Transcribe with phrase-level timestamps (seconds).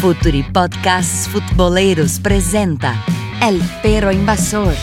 [0.00, 2.94] Futuri Podcasts Futboleros presenta
[3.42, 4.74] El Perro Invasor.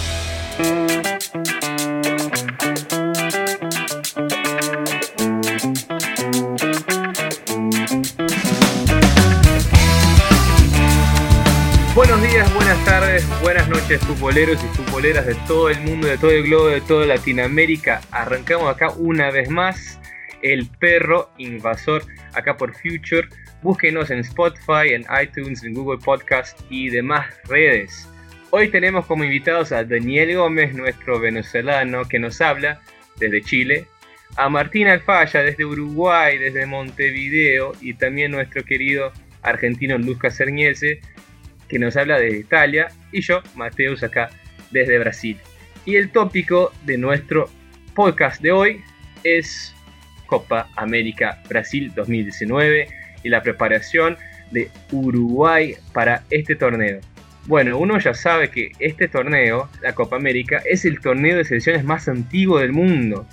[11.96, 16.30] Buenos días, buenas tardes, buenas noches futboleros y futboleras de todo el mundo, de todo
[16.30, 18.02] el globo, de toda Latinoamérica.
[18.12, 20.00] Arrancamos acá una vez más
[20.44, 22.04] El Perro Invasor,
[22.34, 23.28] acá por Future.
[23.62, 28.08] Búsquenos en Spotify, en iTunes, en Google Podcast y demás redes.
[28.52, 32.80] Hoy tenemos como invitados a Daniel Gómez, nuestro venezolano que nos habla
[33.20, 33.88] desde Chile,
[34.36, 39.12] a Martín Alfaya desde Uruguay, desde Montevideo y también nuestro querido
[39.42, 41.02] argentino Lucas Cerniese
[41.68, 44.30] que nos habla de Italia, y yo, Mateus, acá
[44.72, 45.38] desde Brasil.
[45.86, 47.50] Y el tópico de nuestro
[47.94, 48.82] podcast de hoy
[49.24, 49.74] es
[50.28, 52.88] Copa América Brasil 2019
[53.28, 54.18] y la preparación
[54.52, 57.02] de Uruguay para este torneo.
[57.46, 61.84] Bueno, uno ya sabe que este torneo, la Copa América, es el torneo de selecciones
[61.84, 63.28] más antiguo del mundo.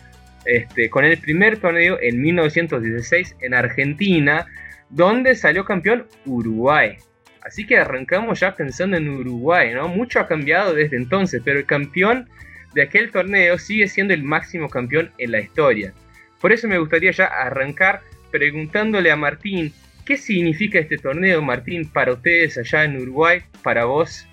[0.45, 4.47] Este, con el primer torneo en 1916 en Argentina,
[4.91, 6.97] donde salió campeón Uruguay.
[7.42, 9.89] Así que arrancamos ya pensando en Uruguay, ¿no?
[9.89, 12.29] Mucho ha cambiado desde entonces, pero el campeón
[12.75, 15.92] de aquel torneo sigue siendo el máximo campeón en la historia.
[16.41, 19.73] Por eso me gustaría ya arrancar preguntándole a Martín,
[20.05, 24.27] ¿qué significa este torneo, Martín, para ustedes allá en Uruguay, para vos?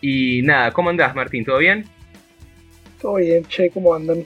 [0.00, 1.44] Y nada, ¿cómo andás, Martín?
[1.44, 1.84] ¿Todo bien?
[3.00, 4.24] Todo bien, che, ¿cómo andan?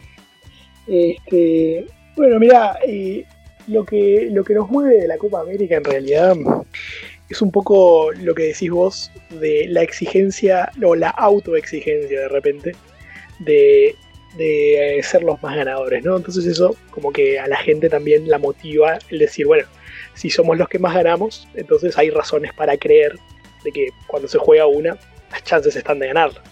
[0.86, 1.86] Este,
[2.16, 3.24] bueno, mira, eh,
[3.68, 6.36] lo, que, lo que nos mueve de la Copa América en realidad
[7.28, 12.72] es un poco lo que decís vos de la exigencia o la autoexigencia de repente
[13.40, 13.96] de,
[14.36, 16.16] de ser los más ganadores, ¿no?
[16.16, 19.66] Entonces eso como que a la gente también la motiva el decir, bueno,
[20.14, 23.14] si somos los que más ganamos, entonces hay razones para creer
[23.64, 24.96] de que cuando se juega una,
[25.30, 26.42] las chances están de ganarla.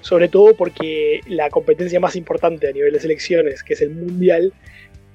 [0.00, 4.52] Sobre todo porque la competencia más importante a nivel de selecciones, que es el mundial,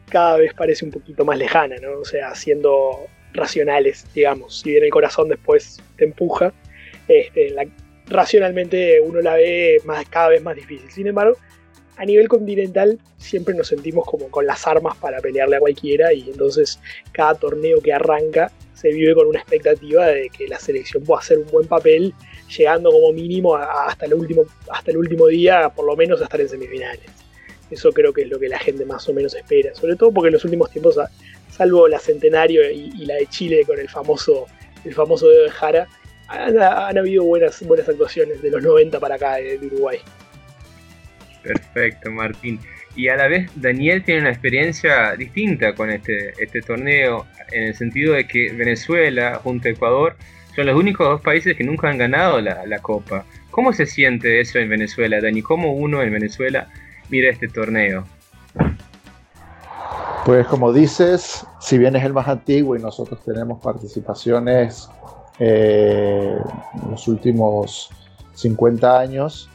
[0.10, 2.00] cada vez parece un poquito más lejana, ¿no?
[2.00, 4.60] O sea, siendo racionales, digamos.
[4.60, 6.54] Si bien el corazón después te empuja,
[7.08, 7.56] este,
[8.08, 10.92] racionalmente uno la ve más, cada vez más difícil.
[10.92, 11.38] Sin embargo,
[11.98, 16.30] a nivel continental siempre nos sentimos como con las armas para pelearle a cualquiera y
[16.30, 16.80] entonces
[17.12, 18.52] cada torneo que arranca
[18.84, 22.14] se vive con una expectativa de que la selección pueda hacer un buen papel,
[22.58, 26.42] llegando como mínimo hasta, el último, hasta el último día, por lo menos a estar
[26.42, 27.06] en semifinales.
[27.72, 30.28] Eso creo que es lo que la gente más o menos espera, sobre todo porque
[30.28, 31.00] en los últimos tiempos
[31.50, 34.48] salvo la Centenario y, la de Chile con el famoso,
[34.84, 35.88] el famoso dedo de Jara,
[36.28, 40.00] han, habido buenas, buenas actuaciones de los 90 para acá de, Uruguay.
[41.44, 42.60] Perfecto, Martín.
[42.96, 47.76] Y a la vez Daniel tiene una experiencia distinta con este, este torneo, en el
[47.76, 50.16] sentido de que Venezuela junto a Ecuador
[50.56, 53.26] son los únicos dos países que nunca han ganado la, la Copa.
[53.52, 55.42] ¿Cómo se siente eso en Venezuela, Dani?
[55.42, 56.70] ¿Cómo uno en Venezuela
[57.10, 58.06] mira este torneo?
[60.26, 64.90] Pues como dices, si bien es el más antiguo y nosotros tenemos participaciones
[65.40, 66.38] eh,
[66.82, 67.90] en los últimos
[68.34, 69.50] 50 años,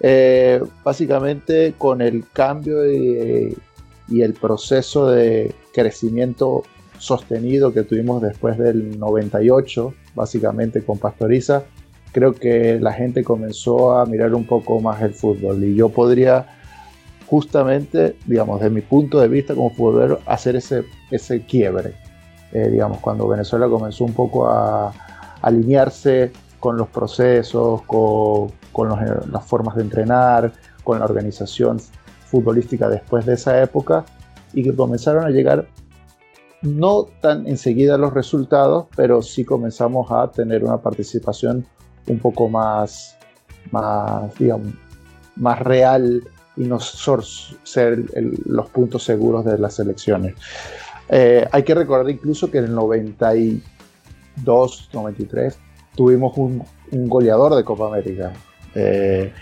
[0.00, 3.56] eh, básicamente con el cambio y,
[4.10, 6.64] el proceso de crecimiento
[6.98, 11.62] sostenido que tuvimos después del 98, básicamente con Pastoriza,
[12.10, 16.44] creo que la gente comenzó a mirar un poco más el fútbol y yo podría
[17.26, 21.94] justamente, digamos, de mi punto de vista como futbolero, hacer ese, ese quiebre.
[22.52, 24.92] Eh, digamos, cuando Venezuela comenzó un poco a,
[25.40, 28.50] alinearse con los procesos, con,
[29.30, 30.52] las formas de entrenar,
[30.84, 31.78] con la organización
[32.26, 34.04] futbolística después de esa época
[34.52, 35.66] y que comenzaron a llegar
[36.62, 41.64] no tan enseguida los resultados, pero sí comenzamos a tener una participación
[42.06, 43.16] un poco más,
[43.70, 44.72] más, digamos,
[45.36, 46.24] más real
[46.56, 48.04] y no ser
[48.44, 50.34] los puntos seguros de las elecciones.
[51.08, 55.58] Eh, hay que recordar incluso que en el 92, 93
[55.96, 56.62] tuvimos un,
[56.92, 58.34] goleador de Copa América.
[58.74, 59.32] Eh,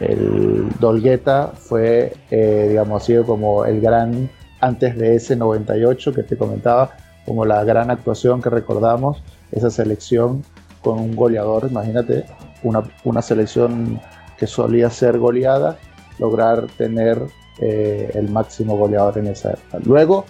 [0.00, 4.28] el Dolgueta fue, eh, digamos así, como el gran,
[4.60, 10.42] antes de ese 98 que te comentaba, como la gran actuación que recordamos, esa selección
[10.82, 12.24] con un goleador, imagínate,
[12.62, 14.00] una, una selección
[14.38, 15.76] que solía ser goleada
[16.18, 17.20] lograr tener
[17.60, 19.78] eh, el máximo goleador en esa época.
[19.84, 20.24] Luego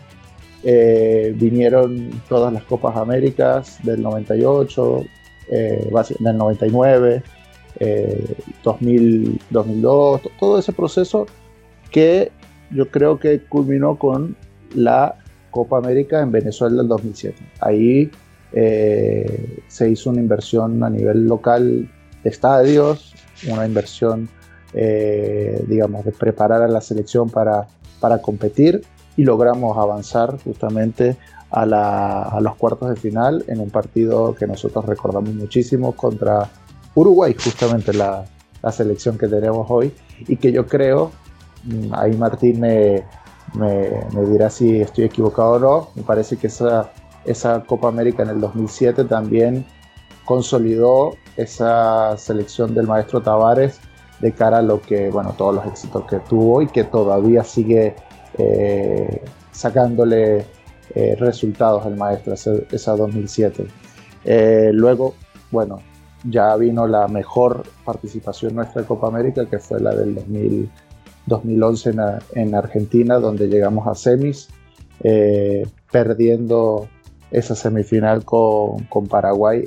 [0.64, 5.04] vinieron todas las Copas Américas del 98,
[5.49, 7.22] eh, del 99,
[8.62, 11.26] 2000, 2002, todo ese proceso
[11.90, 12.32] que
[12.70, 14.37] yo creo que culminó con
[14.75, 15.17] la
[15.50, 17.37] Copa América en Venezuela del 2007.
[17.61, 18.11] Ahí
[18.52, 21.88] eh, se hizo una inversión a nivel local
[22.23, 23.14] de estadios,
[23.49, 24.28] una inversión,
[24.75, 27.69] eh, digamos, de preparar a la selección para,
[28.00, 28.82] para competir
[29.17, 31.17] y logramos avanzar justamente
[31.50, 36.50] a, los cuartos de final en un partido que nosotros recordamos muchísimo contra
[36.96, 38.25] Uruguay, justamente la,
[38.72, 39.94] selección que tenemos hoy
[40.26, 41.12] y que yo creo,
[41.62, 43.04] mm, ahí Martín me,
[43.54, 46.90] me, dirá si estoy equivocado o no, me parece que esa,
[47.25, 49.64] esa Copa América en el 2007 también
[50.25, 53.78] consolidó esa selección del maestro Tavares
[54.20, 57.94] de cara a lo que, bueno, todos los éxitos que tuvo y que todavía sigue
[58.38, 59.22] eh,
[59.52, 60.44] sacándole
[60.94, 63.66] eh, resultados el maestro, esa, 2007.
[64.25, 65.14] Eh, luego,
[65.50, 65.81] bueno,
[66.28, 70.14] ya vino la mejor participación nuestra de Copa América, que fue la del
[71.26, 71.94] 2011
[72.34, 74.49] en, Argentina, donde llegamos a semis,
[75.02, 76.88] eh, perdiendo
[77.31, 79.64] esa semifinal con, Paraguay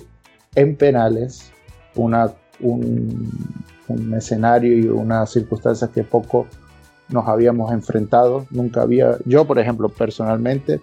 [0.56, 1.52] en penales,
[1.96, 3.32] una, un,
[3.88, 6.48] un escenario y unas circunstancias que poco
[7.10, 8.46] nos habíamos enfrentado.
[8.50, 10.80] Nunca había, yo por ejemplo, personalmente,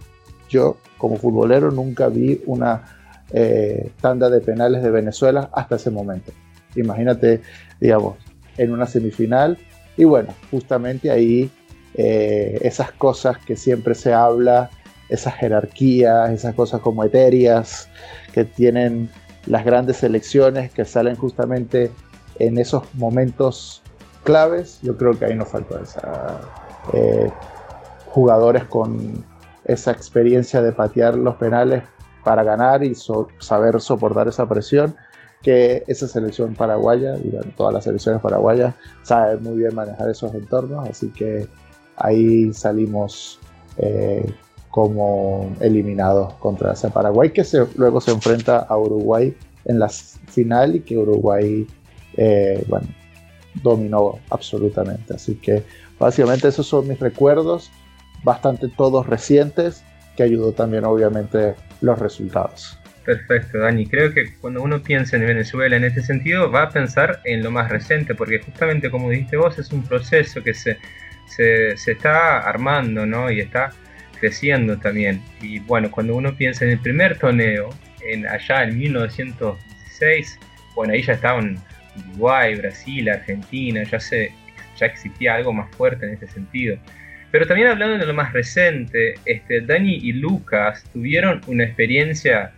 [0.49, 2.85] yo como futbolero nunca vi una
[3.33, 6.33] eh, tanda de penales de Venezuela hasta ese momento.
[6.75, 7.41] Imagínate,
[7.81, 8.17] digamos,
[8.57, 9.59] en una semifinal.
[9.97, 11.51] Y bueno, justamente ahí
[11.95, 14.71] eh, esas cosas que siempre se habla,
[15.09, 17.89] esas jerarquías, esas cosas como etéreas
[18.33, 19.09] que tienen
[19.47, 21.91] las grandes selecciones que salen justamente
[22.39, 23.83] en esos momentos
[24.25, 26.41] claves, yo creo que ahí nos faltó esa.
[26.93, 27.31] Eh,
[28.09, 29.25] jugadores con
[29.65, 31.83] esa experiencia de patear los penales
[32.27, 32.93] para ganar y
[33.39, 34.97] saber soportar esa presión
[35.45, 38.75] que esa selección paraguaya, y todas las selecciones paraguayas,
[39.05, 41.47] saben muy bien manejar esos entornos, así que
[41.95, 43.39] ahí salimos
[43.79, 44.29] eh,
[44.73, 47.45] como eliminados contra ese Paraguay, que
[47.77, 49.33] luego se enfrenta a Uruguay
[49.65, 51.65] en la final y que Uruguay,
[52.17, 52.89] eh, bueno,
[53.63, 55.15] dominó absolutamente.
[55.15, 55.63] Así que
[55.97, 57.71] básicamente esos son mis recuerdos,
[58.25, 59.85] bastante todos recientes,
[60.17, 62.79] que ayudó también obviamente los resultados.
[63.05, 63.87] Perfecto, Dani.
[63.87, 67.53] Creo que cuando uno piensa en Venezuela en este sentido, va a pensar en lo
[67.53, 70.77] más reciente, porque justamente como dijiste vos, es un proceso que se,
[71.29, 73.31] se, está armando ¿no?
[73.31, 73.71] y está
[74.19, 75.23] creciendo también.
[75.41, 77.71] Y bueno, cuando uno piensa en el primer torneo,
[78.05, 80.39] en, allá en 1916,
[80.75, 81.59] bueno, ahí ya estaban
[82.11, 84.33] Uruguay, Brasil, Argentina, ya, se,
[84.77, 86.77] ya existía algo más fuerte en ese sentido.
[87.31, 92.53] Pero también hablando de lo más reciente, este, Dani y Lucas tuvieron una experiencia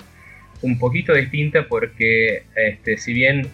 [0.62, 3.48] un poquito distinta porque este, si bien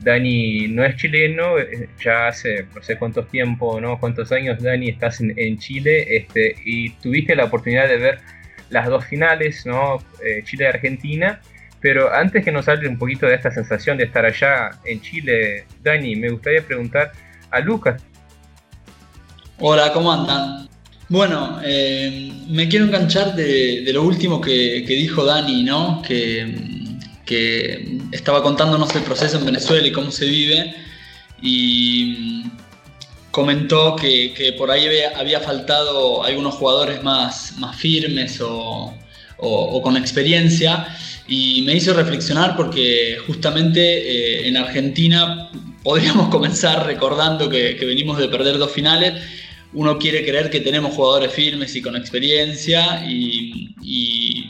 [0.00, 3.98] Dani no es chileno, eh, ya hace no sé cuántos tiempo, ¿no?
[3.98, 8.18] cuántos años Dani estás en, Chile este, y tuviste la oportunidad de ver
[8.70, 9.98] las dos finales, ¿no?
[10.24, 11.40] Eh, Chile y Argentina.
[11.80, 15.64] Pero antes que nos hable un poquito de esta sensación de estar allá en Chile,
[15.82, 17.12] Dani, me gustaría preguntar
[17.50, 18.02] a Lucas.
[19.62, 20.68] Hola, ¿cómo andan?
[21.10, 26.00] Bueno, eh, me quiero enganchar de, lo último que, dijo Dani, ¿no?
[26.00, 26.80] Que,
[28.10, 30.74] estaba contándonos el proceso en Venezuela y cómo se vive.
[31.42, 32.44] Y
[33.30, 38.94] comentó que, por ahí había, faltado algunos jugadores más, firmes o,
[39.36, 40.88] o con experiencia
[41.30, 45.48] y me hizo reflexionar porque justamente eh, en Argentina
[45.82, 49.22] podríamos comenzar recordando que, venimos de perder dos finales.
[49.72, 53.68] Uno quiere creer que tenemos jugadores firmes y con experiencia y,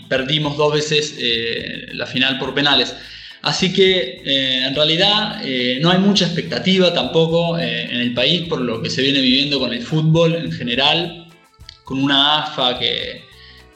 [0.08, 2.94] perdimos dos veces eh, la final por penales.
[3.42, 5.40] Así que eh, en realidad
[5.80, 9.72] no hay mucha expectativa tampoco en el país por lo que se viene viviendo con
[9.72, 11.28] el fútbol en general,
[11.84, 13.30] con una AFA que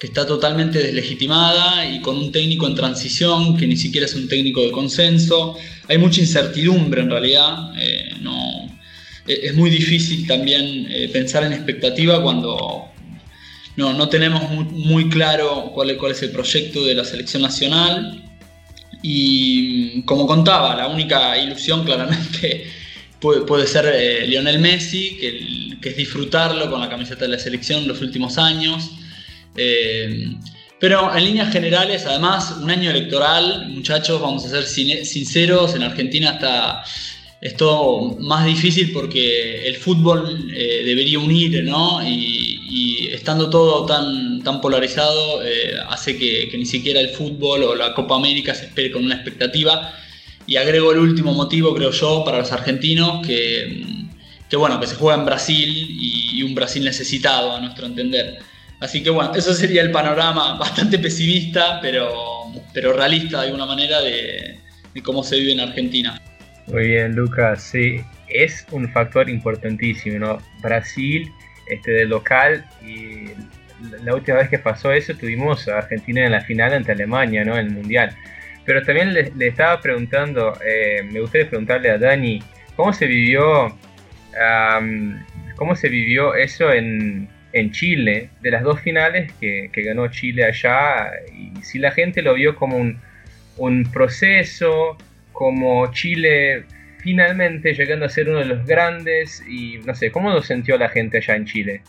[0.05, 4.63] está totalmente deslegitimada y con un técnico en transición que ni siquiera es un técnico
[4.63, 5.57] de consenso.
[5.89, 7.73] Hay mucha incertidumbre en realidad.
[9.27, 12.89] Eh, es muy difícil también eh, pensar en expectativa cuando
[13.77, 18.23] no, no tenemos muy, claro cuál es, cuál es el proyecto de la selección nacional.
[19.03, 22.67] Y como contaba, la única ilusión claramente
[23.21, 27.39] puede, puede ser eh, Lionel Messi, que, que es disfrutarlo con la camiseta de la
[27.39, 28.93] selección los últimos años.
[30.81, 36.33] Pero en líneas generales, además, un año electoral, muchachos, vamos a ser sinceros, en Argentina
[36.33, 36.85] está,
[37.45, 42.01] es todo más difícil porque el fútbol eh, debería unir, ¿no?
[42.05, 42.51] Y,
[43.13, 48.17] estando todo tan, tan polarizado, eh, hace que, ni siquiera el fútbol o la Copa
[48.17, 49.95] América se espere con una expectativa.
[50.47, 53.85] Y agrego el último motivo, creo yo, para los argentinos, que,
[54.51, 58.41] que bueno, que se juega en Brasil y un Brasil necesitado, a nuestro entender.
[58.85, 64.01] Así que bueno, eso sería el panorama bastante pesimista, pero, pero realista de alguna manera
[64.01, 64.59] de,
[65.03, 66.21] cómo se vive en Argentina.
[66.67, 70.39] Muy bien, Lucas, sí, es un factor importantísimo, ¿no?
[70.63, 71.31] Brasil,
[71.69, 73.27] este, de local, y
[74.03, 77.59] la última vez que pasó eso tuvimos a Argentina en la final ante Alemania, ¿no?
[77.59, 78.17] En el Mundial.
[78.65, 82.43] Pero también le, estaba preguntando, eh, me gustaría preguntarle a Dani,
[82.77, 83.77] ¿cómo se vivió,
[85.57, 91.11] cómo se vivió eso en, en Chile, de las dos finales que, ganó Chile allá,
[91.31, 93.01] y si la gente lo vio como un,
[93.59, 94.97] un proceso,
[95.35, 96.65] como Chile
[97.03, 100.89] finalmente llegando a ser uno de los grandes, y no sé, ¿cómo lo sintió la
[100.89, 101.83] gente allá en Chile?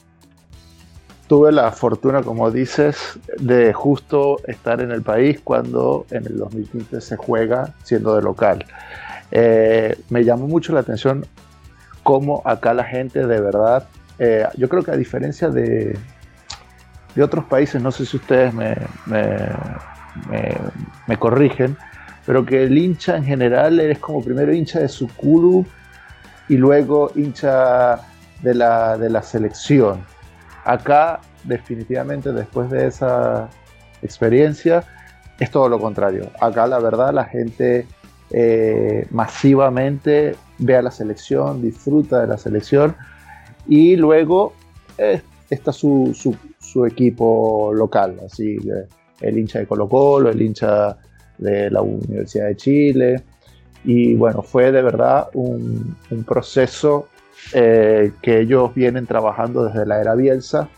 [1.27, 7.01] tuve la fortuna, como dices, de justo estar en el país cuando en el 2015
[7.01, 8.65] se juega siendo de local.
[9.31, 11.25] Eh, me llamó mucho la atención
[12.03, 13.87] cómo acá la gente de verdad,
[14.19, 15.97] eh, yo creo que a diferencia de,
[17.15, 18.75] de otros países, no sé si ustedes me,
[21.07, 21.75] me, corrigen,
[22.25, 25.65] pero que el hincha en general eres como primero hincha de su club
[26.49, 27.99] y luego hincha
[28.41, 30.03] de la, de la selección.
[30.63, 33.49] Acá, definitivamente, después de esa
[34.01, 34.83] experiencia,
[35.39, 36.29] es todo lo contrario.
[36.39, 37.87] Acá, la verdad, la gente
[38.31, 42.95] eh, masivamente ve a la selección, disfruta de la selección
[43.67, 44.53] y luego
[44.97, 46.13] eh, está su,
[46.85, 48.57] equipo local, así
[49.21, 50.97] el hincha de Colo Colo, el hincha
[51.37, 53.23] de la Universidad de Chile.
[53.83, 57.07] Y bueno, fue de verdad un, un proceso
[57.53, 60.69] eh, que ellos vienen trabajando desde la era Bielsa.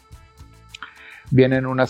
[1.32, 1.86] Vienen una,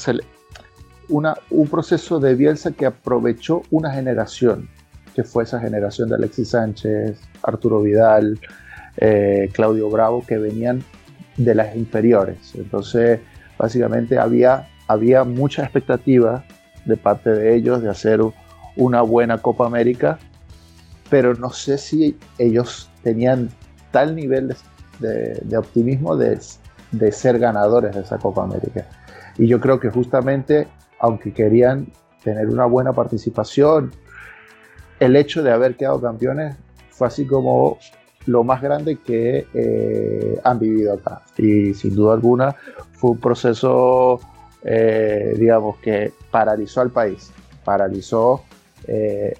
[1.50, 4.70] un proceso de Bielsa que aprovechó una generación,
[5.16, 8.40] que fue esa generación de Alexis Sánchez, Arturo Vidal,
[8.98, 10.84] eh, Claudio Bravo, que venían
[11.38, 12.38] de las inferiores.
[12.56, 13.20] Entonces,
[13.58, 16.44] básicamente había, había mucha expectativa
[16.86, 18.22] de parte de ellos de hacer
[18.78, 20.20] una buena Copa América,
[21.10, 23.50] pero no sé si ellos tenían
[23.92, 24.56] tal nivel
[25.00, 26.40] de, optimismo de,
[27.12, 28.86] ser ganadores de esa Copa América.
[29.38, 30.68] Y yo creo que justamente,
[31.00, 31.88] aunque querían
[32.24, 33.92] tener una buena participación,
[35.00, 36.56] el hecho de haber quedado campeones
[36.90, 37.78] fue así como
[38.26, 41.22] lo más grande que eh, han vivido acá.
[41.38, 42.56] Y sin duda alguna
[42.94, 44.20] fue un proceso,
[44.64, 47.32] eh, digamos, que paralizó al país,
[47.64, 48.44] paralizó.
[48.88, 49.34] Eh,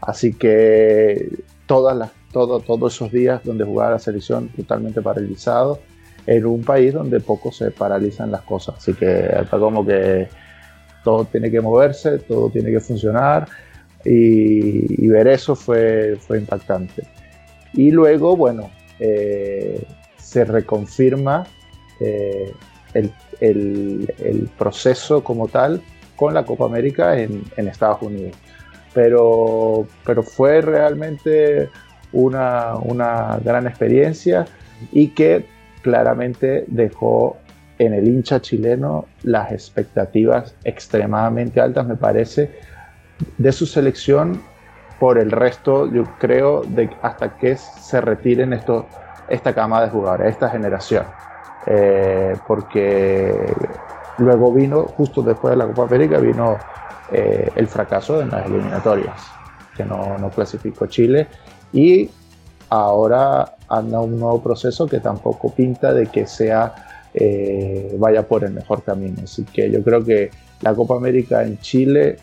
[0.00, 1.28] así que
[1.66, 5.80] todas las todos esos días donde jugaba la selección totalmente paralizado
[6.26, 8.76] en un país donde poco se paralizan las cosas.
[8.76, 10.28] Así que está como que
[11.02, 13.48] todo tiene que moverse, todo tiene que funcionar
[14.04, 17.02] y, ver eso fue, fue impactante.
[17.72, 19.82] Y luego, bueno, eh,
[20.18, 21.46] se reconfirma
[22.00, 22.52] eh,
[22.92, 25.80] el, el, proceso como tal
[26.16, 28.36] con la Copa América en, en Estados Unidos.
[28.94, 31.68] Pero, pero fue realmente
[32.12, 34.46] una, una gran experiencia
[34.92, 35.46] y que
[35.82, 37.36] claramente dejó
[37.78, 42.50] en el hincha chileno las expectativas extremadamente altas, me parece,
[43.36, 44.40] de su selección
[44.98, 48.86] por el resto, yo creo, de hasta que se retiren esto,
[49.28, 51.04] esta cama de jugadores, esta generación.
[51.66, 53.52] Eh, porque
[54.18, 56.56] luego vino, justo después de la Copa América, vino
[57.12, 59.20] eh, el fracaso en las eliminatorias,
[59.76, 61.28] que no, no clasificó Chile
[61.72, 62.10] y
[62.68, 66.74] ahora anda un nuevo proceso que tampoco pinta de que sea
[67.14, 69.22] eh, vaya por el mejor camino.
[69.24, 72.16] Así que yo creo que la Copa América en Chile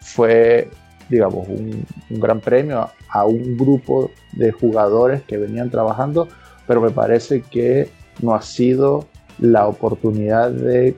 [0.00, 0.68] fue,
[1.08, 6.28] digamos, un, gran premio a, un grupo de jugadores que venían trabajando,
[6.66, 7.88] pero me parece que
[8.20, 9.06] no ha sido
[9.38, 10.96] la oportunidad de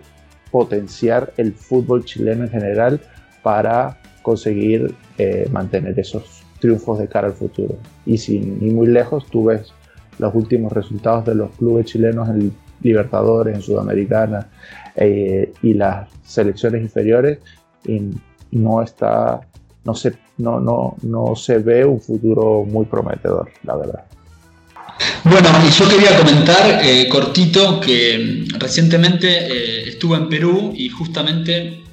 [0.51, 3.01] potenciar el fútbol chileno en general
[3.47, 7.77] para conseguir eh, mantener esos triunfos de cara al futuro.
[8.05, 9.73] Y sin ir muy lejos, tú ves
[10.19, 14.49] los últimos resultados de los clubes chilenos en Libertadores, en Sudamericana
[14.97, 17.39] eh, y las selecciones inferiores
[17.87, 18.01] y
[18.51, 19.43] no está,
[19.85, 24.05] no se, no, no, no se ve un futuro muy prometedor, la verdad.
[25.23, 31.85] Bueno, yo quería comentar eh, cortito que recientemente eh, estuve en Perú y justamente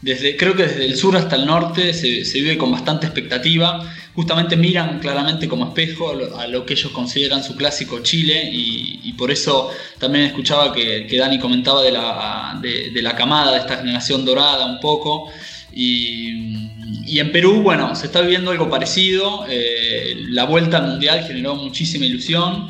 [0.00, 3.80] desde, creo que desde el sur hasta el norte se, vive con bastante expectativa.
[4.14, 9.30] Justamente miran claramente como espejo a lo, que ellos consideran su clásico Chile y, por
[9.32, 14.66] eso también escuchaba que, Dani comentaba de la, de, la, camada, de esta generación dorada
[14.66, 15.28] un poco.
[15.72, 19.46] Y, en Perú, bueno, se está viviendo algo parecido.
[19.48, 22.68] Eh, la vuelta al Mundial generó muchísima ilusión.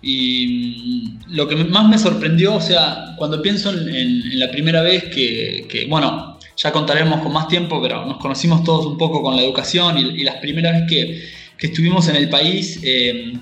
[0.00, 5.66] Y lo que más me sorprendió, o sea, cuando pienso en, la primera vez que,
[5.68, 9.42] que, bueno, ya contaremos con más tiempo, pero nos conocimos todos un poco con la
[9.42, 13.32] educación y, las primeras veces que, estuvimos en el país, eh,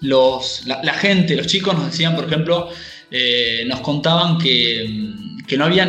[0.00, 2.68] los, la, gente, los chicos nos decían, por ejemplo,
[3.10, 5.12] eh, nos contaban que,
[5.46, 5.86] que no había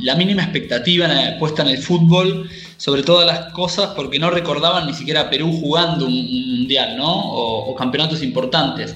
[0.00, 1.08] la mínima expectativa
[1.38, 5.52] puesta en el fútbol sobre todas las cosas porque no recordaban ni siquiera a Perú
[5.52, 7.12] jugando un, mundial, ¿no?
[7.12, 8.94] O, campeonatos importantes.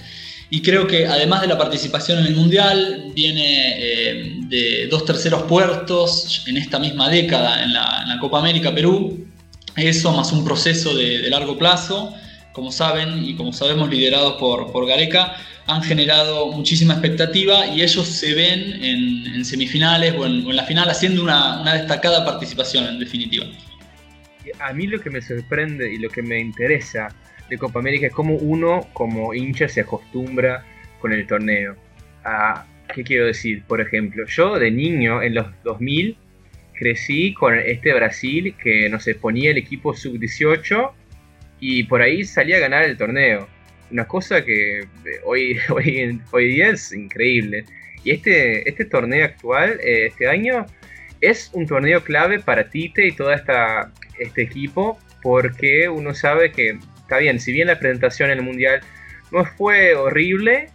[0.50, 5.45] Y creo que además de la participación en el Mundial, viene eh, de dos terceros
[5.45, 9.26] puertos en esta misma década en la, Copa América Perú.
[9.76, 12.12] Eso más un proceso de, largo plazo,
[12.52, 18.07] como saben y como sabemos, liderados por, por Gareca, han generado muchísima expectativa y ellos
[18.09, 23.47] se ven en, semifinales o en, la final haciendo una, una destacada participación en definitiva
[24.59, 27.09] a mí lo que me sorprende y lo que me interesa
[27.50, 30.64] de Copa América es cómo uno como hincha se acostumbra
[31.00, 31.76] con el torneo.
[32.25, 33.62] A, ¿Qué quiero decir?
[33.66, 36.16] Por ejemplo, yo de niño en los 2000
[36.75, 40.92] crecí con este Brasil que no sé, ponía el equipo sub-18
[41.61, 43.49] y por ahí salía a ganar el torneo.
[43.90, 44.87] Una cosa que
[45.25, 47.64] hoy, hoy, hoy día es increíble.
[48.02, 50.66] Y este, este torneo actual, eh, este año,
[51.21, 56.78] es un torneo clave para Tite y esta este equipo porque uno sabe que,
[57.11, 58.83] está bien, si bien la presentación en el Mundial
[59.33, 60.71] no fue horrible,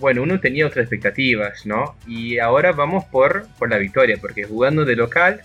[0.00, 1.94] bueno, uno tenía otras expectativas, ¿no?
[2.08, 5.42] Y ahora vamos por, por la victoria, porque jugando de local,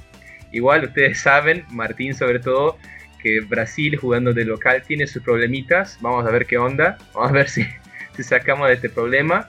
[0.52, 2.80] igual ustedes saben, Martín sobre todo,
[3.22, 7.34] que Brasil jugando de local tiene sus problemitas, vamos a ver qué onda, vamos a
[7.34, 7.64] ver si,
[8.16, 9.48] si sacamos de este problema.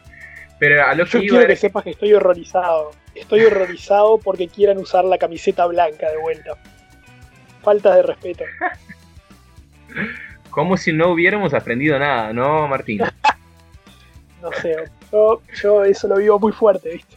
[0.58, 2.90] Pero a lo que Yo quiero que sepas que estoy horrorizado.
[3.14, 6.58] Estoy horrorizado porque quieran usar la camiseta blanca de vuelta
[7.62, 8.44] falta de respeto.
[10.52, 13.00] Como si no hubiéramos aprendido nada, ¿no, Martín?
[14.42, 14.76] no sé,
[15.10, 17.16] yo, eso lo vivo muy fuerte, ¿viste?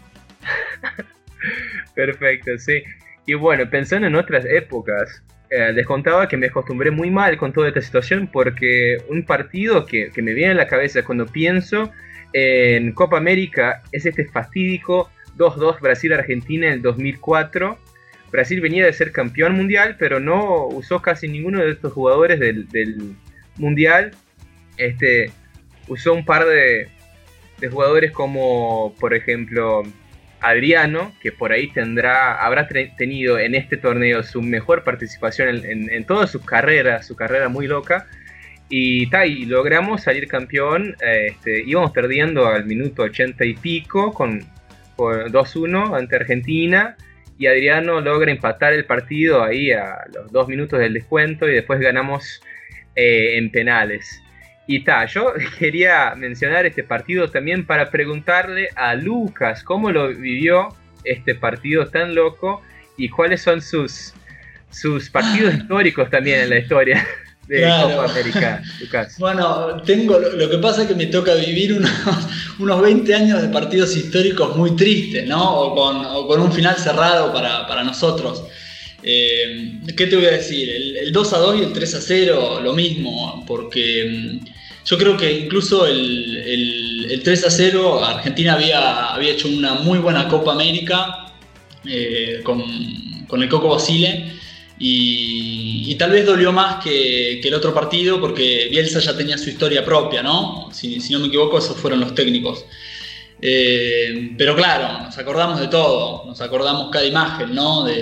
[1.94, 2.82] Perfecto, sí.
[3.26, 7.52] Y bueno, pensando en otras épocas, eh, les contaba que me acostumbré muy mal con
[7.52, 11.92] toda esta situación porque un partido que, que me viene a la cabeza cuando pienso
[12.32, 17.78] en Copa América es este fatídico 2-2 Brasil-Argentina en el 2004
[18.36, 22.68] Brasil venía de ser campeón mundial, pero no usó casi ninguno de estos jugadores del,
[23.58, 24.12] mundial.
[24.78, 25.32] Este,
[25.88, 26.90] usó un par de,
[27.70, 29.84] jugadores como, por ejemplo,
[30.42, 36.28] Adriano, que por ahí tendrá, habrá tenido en este torneo su mejor participación en, toda
[36.28, 38.08] su carrera, su carrera muy loca.
[38.70, 39.06] Y,
[39.46, 40.96] logramos salir campeón.
[41.02, 44.44] Este, íbamos perdiendo al minuto 80 y pico con,
[44.96, 46.96] con 2-1 ante Argentina
[47.38, 51.80] y Adriano logra empatar el partido ahí a los dos minutos del descuento y después
[51.80, 52.42] ganamos
[52.96, 54.22] eh, en penales.
[54.68, 60.70] Y ta, yo quería mencionar este partido también para preguntarle a Lucas cómo lo vivió
[61.04, 62.62] este partido tan loco
[62.98, 64.14] y cuáles son sus,
[64.72, 67.06] sus partidos históricos también en la historia
[67.48, 69.16] de Copa América, Lucas.
[69.20, 71.92] Bueno, tengo, lo que pasa es que me toca vivir unos,
[72.60, 75.60] unos 20 años de partidos históricos muy tristes, ¿no?
[75.60, 78.44] O con, un final cerrado para, nosotros.
[79.08, 80.68] Eh, ¿Qué te voy a decir?
[80.68, 84.46] El, 2 a 2 y el 3 a 0, lo mismo, porque mm,
[84.84, 90.28] yo creo que incluso el, 3 a 0, Argentina había, había hecho una muy buena
[90.28, 91.34] Copa América
[91.86, 92.64] eh, con,
[93.28, 94.34] con el Coco Basile
[94.80, 99.86] y, tal vez dolió más que, el otro partido porque Bielsa ya tenía su historia
[99.86, 100.70] propia, ¿no?
[100.74, 102.66] Si, no me equivoco, esos fueron los técnicos.
[103.40, 107.86] Eh, pero claro, nos acordamos de todo, nos acordamos cada imagen, ¿no?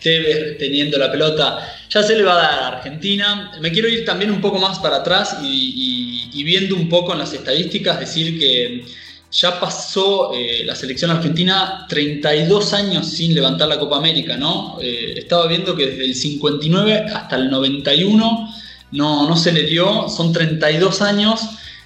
[0.00, 1.58] Tevez teniendo la pelota.
[1.88, 3.52] Ya se le va a dar a Argentina.
[3.60, 7.32] Me quiero ir también un poco más para atrás y viendo un poco en las
[7.32, 8.84] estadísticas, decir que
[9.32, 14.78] ya pasó eh, la selección argentina 32 años sin levantar la Copa América, ¿no?
[14.82, 18.54] Eh, estaba viendo que desde el 59 hasta el 91
[18.92, 21.42] no, no se le dio, son 32 años,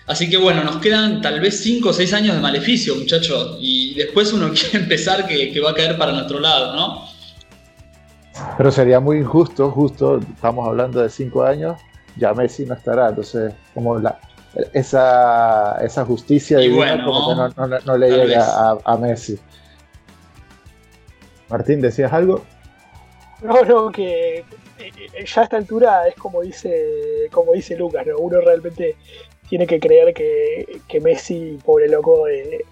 [0.06, 3.92] así que bueno, nos quedan tal vez 5 o 6 años de maleficio, muchachos, y
[3.92, 7.13] después uno quiere empezar que, que va a caer para nuestro lado, ¿no?
[8.56, 11.80] Pero sería muy injusto, justo, estamos hablando de 5 años,
[12.16, 14.18] ya Messi no estará, entonces como la,
[14.72, 19.38] esa, esa justicia divina como que no, le llega a, Messi.
[21.48, 22.42] Martín, ¿decías algo?
[23.42, 28.16] No, no, que eh, ya a esta altura es como dice, como dice Lucas, ¿no?
[28.18, 28.96] Uno realmente
[29.48, 32.64] tiene que creer que, Messi, pobre loco, eh,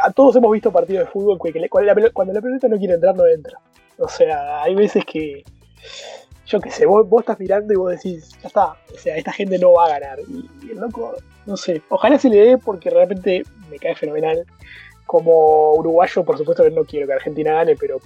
[0.00, 3.16] a todos hemos visto partidos de fútbol que, cuando, la, cuando pelota no quiere entrar,
[3.16, 3.58] no entra.
[3.98, 5.42] O sea, hay veces que
[6.48, 9.58] yo qué sé, vos, estás mirando y vos decís, ya está, o sea, esta gente
[9.58, 10.18] no va a ganar.
[10.20, 11.14] Y, el loco,
[11.46, 14.46] no sé, ojalá se le dé porque realmente me cae fenomenal.
[15.04, 17.98] Como uruguayo, por supuesto que no quiero que Argentina gane, pero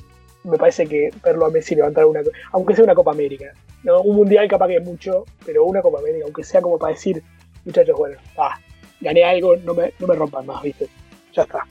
[0.44, 2.20] me parece que verlo a Messi levantar una,
[2.52, 3.52] aunque sea una Copa América,
[3.84, 4.02] ¿no?
[4.02, 7.22] Un mundial capaz que es mucho, pero una Copa América, aunque sea como para decir,
[7.64, 8.56] muchachos, bueno, ah,
[9.00, 10.88] gané algo, no me, no me rompan más, ¿viste?
[11.34, 11.66] Ya está.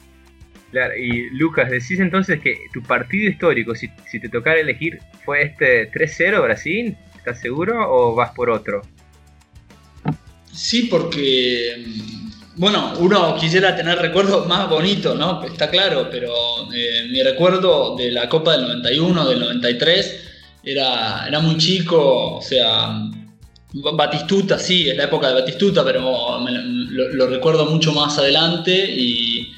[0.71, 5.43] Claro, y Lucas, decís entonces que tu partido histórico, si, si te tocara elegir, fue
[5.43, 8.81] este 3-0 Brasil, ¿estás seguro o vas por otro?
[10.53, 11.85] Sí, porque,
[12.55, 15.43] bueno, uno quisiera tener recuerdos más bonitos, ¿no?
[15.43, 16.31] Está claro, pero
[16.73, 20.29] eh, mi recuerdo de la Copa del 91, del 93,
[20.63, 22.93] era, era muy chico, o sea,
[23.73, 26.39] Batistuta, sí, es la época de Batistuta, pero
[26.91, 29.53] lo, recuerdo mucho más adelante y,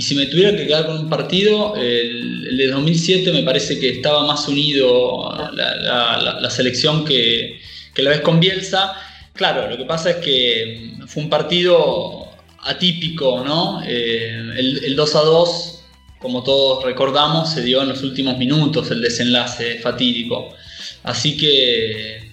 [0.00, 4.26] si me tuviera que quedar con un partido, el, de 2007 me parece que estaba
[4.26, 7.60] más unido la, la, selección que,
[7.94, 8.92] que, la vez con Bielsa.
[9.32, 12.28] Claro, lo que pasa es que fue un partido
[12.60, 13.82] atípico, ¿no?
[13.86, 15.84] Eh, el, el 2 a 2,
[16.18, 20.54] como todos recordamos, se dio en los últimos minutos el desenlace fatídico.
[21.04, 22.25] Así que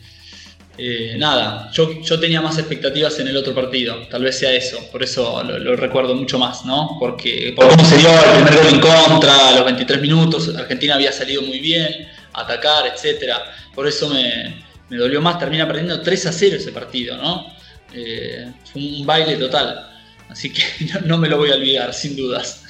[0.76, 4.80] eh, nada, yo, yo, tenía más expectativas en el otro partido, tal vez sea eso,
[4.92, 6.98] por eso lo, recuerdo mucho más, ¿no?
[7.00, 10.96] Porque por cómo se dio el primer gol en contra, a los 23 minutos, Argentina
[10.96, 13.34] había salido muy bien, atacar, etc.
[13.76, 17.54] Por eso me, dolió más, termina perdiendo 3 a 0 ese partido, ¿no?
[17.94, 19.92] Eh, fue un baile total,
[20.30, 20.64] así que
[21.06, 22.64] no, me lo voy a olvidar, sin dudas.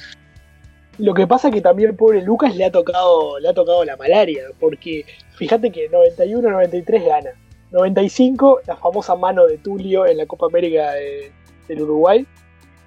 [0.98, 3.96] Lo que pasa es que también pobre Lucas le ha tocado, le ha tocado la
[3.96, 7.30] malaria, porque fíjate que 91-93 gana
[7.74, 12.24] 95, la famosa mano de Tulio en la Copa América del Uruguay.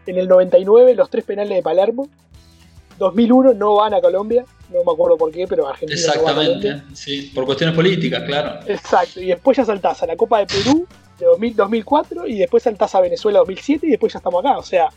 [0.05, 2.07] En el 99, los tres penales de Palermo.
[2.97, 5.99] 2001 no van a Colombia, no me acuerdo por qué, pero Argentina.
[5.99, 8.59] Exactamente, no sí, por cuestiones políticas, claro.
[8.65, 10.87] Exacto, y después ya saltás a la Copa de Perú
[11.19, 14.57] de 2000, 2004 y después saltás a Venezuela 2007 y después ya estamos acá.
[14.57, 14.89] O sea,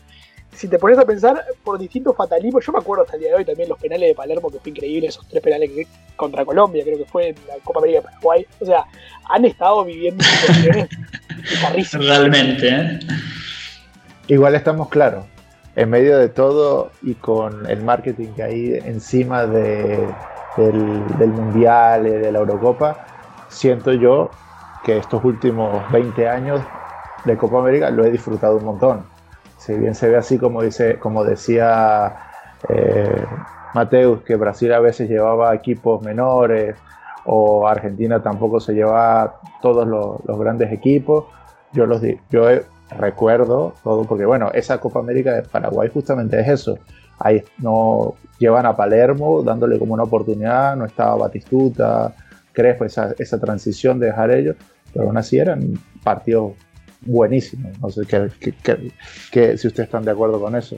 [0.53, 3.35] si te pones a pensar por distintos fatalismos, yo me acuerdo hasta el día de
[3.37, 6.83] hoy también los penales de Palermo, que fue increíble, esos tres penales que, contra Colombia,
[6.83, 8.45] creo que fue en la Copa América de Paraguay.
[8.59, 8.85] O sea,
[9.29, 10.89] han estado viviendo situaciones
[11.93, 12.99] Realmente, ¿eh?
[14.27, 15.25] Igual estamos claros,
[15.75, 20.07] en medio de todo y con el marketing que hay encima de,
[20.57, 23.05] del, del Mundial, de la Eurocopa,
[23.49, 24.29] siento yo
[24.83, 26.61] que estos últimos 20 años
[27.25, 29.10] de Copa América lo he disfrutado un montón
[29.61, 32.15] si bien se ve así como, dice, como decía
[32.67, 33.25] eh,
[33.75, 36.75] Mateus, que Brasil a veces llevaba equipos menores
[37.25, 41.25] o Argentina tampoco se llevaba todos los, grandes equipos,
[41.73, 42.47] yo, los, yo
[42.97, 46.79] recuerdo todo, porque bueno, esa Copa América de Paraguay justamente es eso.
[47.19, 52.15] Ahí no llevan a Palermo dándole como una oportunidad, no estaba Batistuta,
[52.51, 54.55] Crespo, esa, esa transición de dejar ellos,
[54.91, 56.53] pero aún así eran partidos
[57.01, 57.69] buenísimo.
[57.81, 60.77] No sé que, si ustedes están de acuerdo con eso.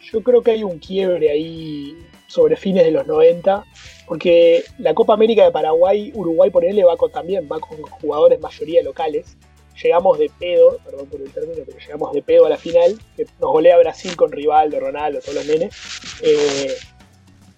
[0.00, 3.64] Yo creo que hay un quiebre ahí sobre fines de los 90,
[4.06, 8.82] porque la Copa América de Paraguay, Uruguay por él va también, va con jugadores mayoría
[8.82, 9.36] locales.
[9.82, 13.24] Llegamos de pedo, perdón por el término, pero llegamos de pedo a la final, que
[13.40, 15.74] nos golea Brasil con Rivaldo, Ronaldo, todos los nenes.
[16.22, 16.74] Eh,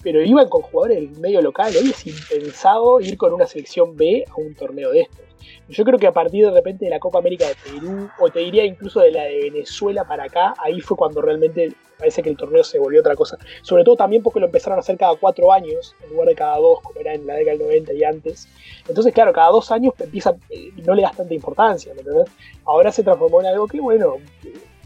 [0.03, 1.73] pero iban con jugadores medio local.
[1.77, 5.32] Hoy es impensado ir con una selección B a un torneo de estos.
[5.73, 8.41] Yo creo que a partir de repente de la Copa América de Perú, o te
[8.41, 12.37] diría incluso de la de Venezuela para acá, ahí fue cuando realmente parece que el
[12.37, 13.39] torneo se volvió otra cosa.
[13.63, 16.59] Sobre todo también porque lo empezaron a hacer cada cuatro años, en lugar de cada
[16.59, 18.49] dos, como era en la década del 90 y antes.
[18.87, 22.29] Entonces, claro, cada dos años empieza, eh, no le das tanta importancia, ¿me entendés?
[22.67, 24.17] Ahora se transformó en algo que, bueno,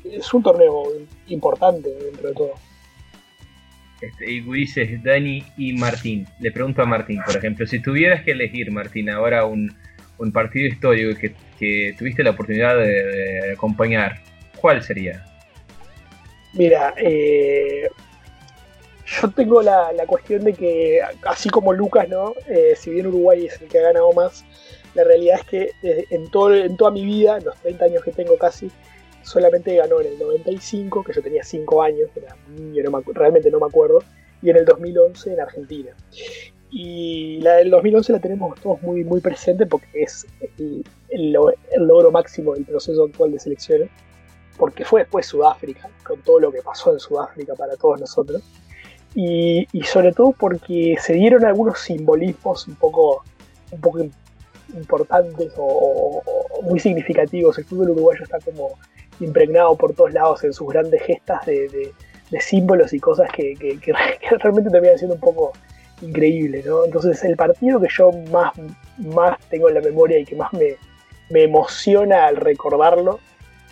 [0.05, 0.85] es un torneo
[1.27, 2.53] importante dentro de todo.
[4.01, 6.29] Este, y dices Dani y Martín.
[6.39, 9.75] Le pregunto a Martín, por ejemplo, si tuvieras que elegir, Martín, ahora un,
[10.19, 14.21] un partido histórico que, que tuviste la oportunidad de, acompañar,
[14.61, 15.25] ¿cuál sería?
[16.55, 17.89] Mira, eh,
[19.07, 22.35] yo tengo la, cuestión de que, así como Lucas, ¿no?
[22.49, 24.45] Eh, si bien Uruguay es el que ha ganado más,
[24.95, 25.71] la realidad es que
[26.11, 28.71] en, todo, en toda mi vida, en los 30 años que tengo casi,
[29.23, 32.35] solamente ganó en el 95, que yo tenía 5 años, era
[33.13, 34.03] realmente no me acuerdo,
[34.41, 35.91] y en el 2011 en Argentina.
[36.71, 40.27] Y la del 2011 la tenemos todos muy, muy presente porque es
[40.59, 41.33] el,
[41.79, 43.91] logro máximo del proceso actual de selecciones,
[44.57, 48.43] porque fue después Sudáfrica, con todo lo que pasó en Sudáfrica para todos nosotros.
[49.15, 53.25] Y, sobre todo porque se dieron algunos simbolismos un poco,
[53.71, 54.01] un poco
[54.75, 56.23] importantes o,
[56.63, 57.57] muy significativos.
[57.59, 58.73] El fútbol uruguayo está como
[59.21, 61.93] impregnado por todos lados en sus grandes gestas de,
[62.41, 63.93] símbolos y cosas que, que, que
[64.39, 65.53] realmente terminan siendo un poco
[66.03, 66.85] increíble, ¿no?
[66.85, 68.53] Entonces el partido que yo más,
[68.99, 70.77] más tengo en la memoria y que más me,
[71.31, 73.19] emociona al recordarlo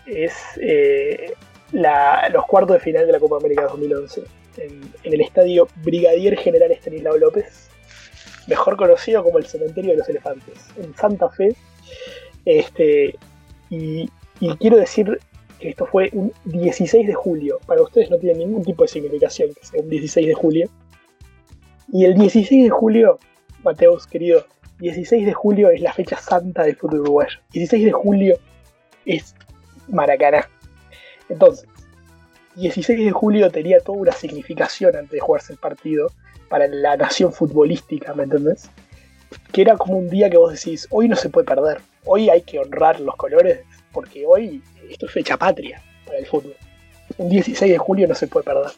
[0.06, 1.34] es eh,
[1.72, 4.22] los cuartos de final de la Copa América 2011
[4.58, 7.70] en, el estadio Brigadier General Estanislao López
[8.46, 11.54] mejor conocido como el Cementerio de los Elefantes, en Santa Fe.
[12.44, 13.14] Este,
[13.70, 14.08] y,
[14.60, 15.18] quiero decir
[15.58, 17.58] que esto fue un 16 de julio.
[17.66, 20.68] Para ustedes no tiene ningún tipo de significación que sea un 16 de julio.
[21.92, 23.18] Y el 16 de julio,
[23.62, 24.46] Mateus, querido,
[24.78, 27.38] 16 de julio es la fecha santa del fútbol uruguayo.
[27.52, 28.38] 16 de julio
[29.06, 29.34] es
[29.88, 30.48] Maracaná.
[31.28, 31.68] Entonces,
[32.56, 36.10] 16 de julio tenía toda una significación antes de jugarse el partido
[36.48, 38.70] para la nación futbolística, ¿me entendés?
[39.52, 42.42] Que era como un día que vos decís, hoy no se puede perder, hoy hay
[42.42, 43.60] que honrar los colores,
[43.92, 46.54] porque hoy esto es fecha patria para el fútbol.
[47.18, 48.70] Un 16 de julio no se puede perder.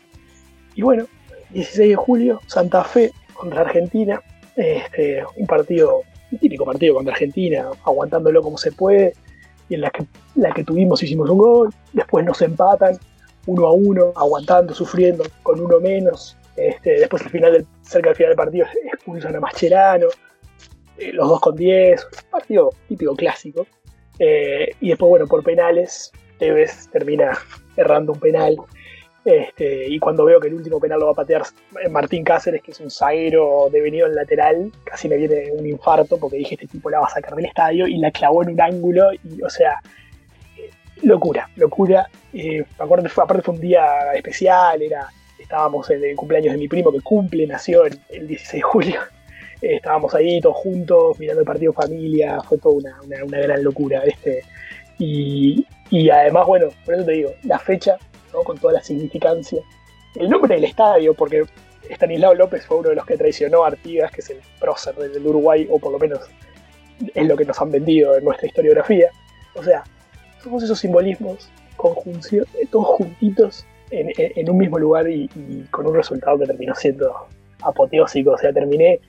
[0.74, 1.06] Y bueno,
[1.50, 4.20] 16 de julio, Santa Fe contra Argentina,
[4.56, 9.14] este, un partido, un típico partido contra Argentina, aguantándolo como se puede,
[9.68, 12.98] y en la que, la que tuvimos hicimos un gol, después nos empatan,
[13.46, 16.36] uno a uno, aguantando, sufriendo, con uno menos.
[16.56, 20.08] Este, después al final cerca del final del partido expulsan a Mascherano,
[20.98, 23.66] eh, los dos con 10, partido típico clásico.
[24.18, 27.38] Eh, y después, bueno, por penales, Tevez termina
[27.76, 28.56] errando un penal.
[29.26, 31.42] Este, y cuando veo que el último penal lo va a patear
[31.90, 36.36] Martín Cáceres, que es un zaguero devenido en lateral, casi me viene un infarto porque
[36.36, 39.12] dije, este tipo la va a sacar del estadio y la clavó en un ángulo.
[39.12, 39.80] Y, o sea,
[41.02, 42.08] locura, locura.
[42.32, 45.08] Eh, me fue, aparte fue un día especial, era,
[45.40, 49.00] estábamos en el cumpleaños de mi primo que cumple, nació el, 16 de julio.
[49.62, 54.02] Eh, estábamos ahí todos juntos, mirando el partido familia, fue toda una, una, gran locura.
[54.04, 54.42] Este,
[54.98, 57.96] y, y, además, bueno, por eso te digo, la fecha,
[58.44, 59.62] con toda la significancia.
[60.14, 61.44] El nombre del estadio, porque
[61.90, 65.26] Stanislao López fue uno de los que traicionó a Artigas, que es el prócer del
[65.26, 66.20] Uruguay, o por lo menos
[67.14, 69.10] es lo que nos han vendido en nuestra historiografía.
[69.54, 69.84] O sea,
[70.42, 75.28] todos esos simbolismos, todos juntitos en, un mismo lugar y,
[75.70, 77.26] con un resultado que terminó siendo
[77.62, 78.32] apoteósico.
[78.32, 79.00] O sea, terminé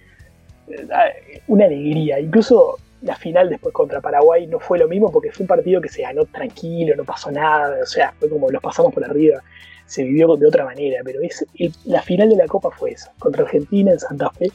[0.68, 2.20] eh, una alegría.
[2.20, 5.90] Incluso la final después contra Paraguay no fue lo mismo porque fue un partido que
[5.90, 7.78] se ganó tranquilo, no pasó nada.
[7.82, 9.42] O sea, fue como los pasamos por arriba.
[9.86, 11.02] Se vivió de otra manera.
[11.04, 11.46] Pero es,
[11.86, 13.12] la final de la Copa fue esa.
[13.20, 14.52] Contra Argentina en Santa Fe.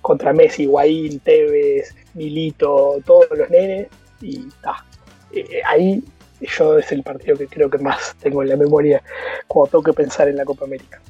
[0.00, 3.88] Contra Messi, Guaín, Tevez, Milito, todos los nenes.
[4.20, 4.84] Y ta,
[5.32, 6.02] eh, ahí
[6.40, 9.02] yo es el partido que creo que más tengo en la memoria
[9.46, 11.00] cuando tengo que pensar en la Copa América.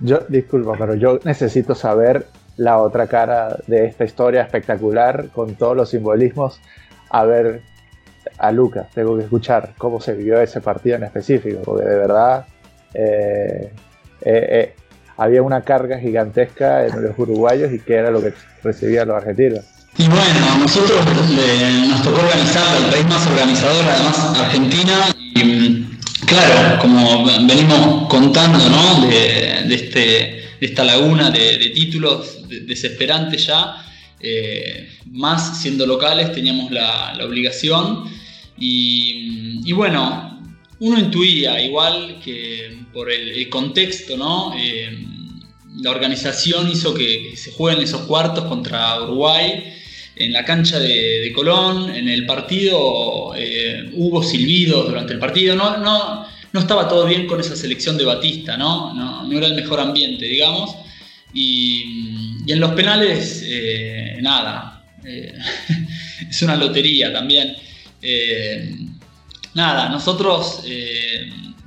[0.00, 2.26] Yo, disculpa, pero yo necesito saber
[2.58, 6.60] la otra cara de esta historia espectacular con todos los simbolismos.
[7.08, 7.62] A ver,
[8.36, 12.46] a Lucas, tengo que escuchar cómo se vivió ese partido en específico, porque de verdad
[12.94, 13.72] eh,
[14.22, 14.74] eh,
[15.16, 19.64] había una carga gigantesca en los uruguayos y que era lo que recibían los argentinos.
[19.96, 26.80] Y bueno, nosotros nos tocó organizar, el país más organizador, además Argentina, y mm, claro,
[26.80, 29.06] como venimos contando, ¿no?
[29.08, 33.84] De, este, de esta laguna de, títulos desesperantes ya,
[34.20, 38.04] eh, más siendo locales teníamos la, obligación.
[38.58, 40.40] Y, bueno,
[40.80, 44.52] uno intuía igual que por el, contexto, ¿no?
[44.58, 45.06] Eh,
[45.80, 49.74] la organización hizo que se jueguen esos cuartos contra Uruguay.
[50.16, 55.76] En la cancha de, Colón, en el partido eh, hubo silbidos durante el partido, no,
[55.76, 59.78] no, no, estaba todo bien con esa selección de Batista, no, no, era el mejor
[59.78, 60.74] ambiente, digamos,
[61.32, 62.07] y,
[62.52, 65.32] en los penales, eh, nada, eh,
[66.28, 67.56] es una lotería también.
[69.54, 70.62] nada, nosotros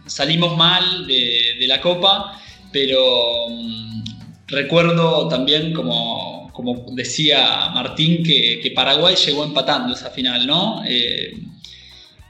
[0.06, 2.42] salimos mal de, la Copa,
[2.72, 4.04] pero mm,
[4.48, 10.84] recuerdo también como como decía Martín, que, Paraguay llegó empatando esa final, ¿no?
[10.86, 11.34] Eh,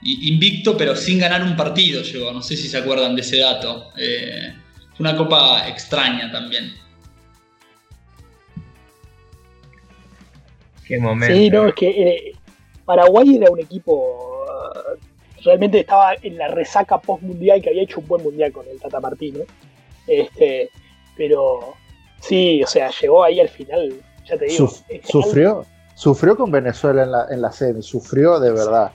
[0.04, 2.32] invicto, pero sin ganar un partido llegó.
[2.32, 3.92] No sé si se acuerdan de ese dato.
[3.98, 4.54] Eh,
[4.96, 6.74] fue una copa extraña también.
[10.92, 11.34] Qué momento.
[11.34, 12.34] Sí, no, es que eh,
[12.84, 14.44] Paraguay era un equipo.
[15.46, 19.00] realmente estaba en la resaca post-mundial que había hecho un buen mundial con el Tata
[19.00, 19.40] Martino.
[20.06, 20.70] Este,
[21.16, 21.76] pero
[22.20, 23.94] sí, o sea, llegó ahí al final
[25.04, 28.92] sufrió, sufrió con Venezuela en la, en la semi, sufrió de verdad.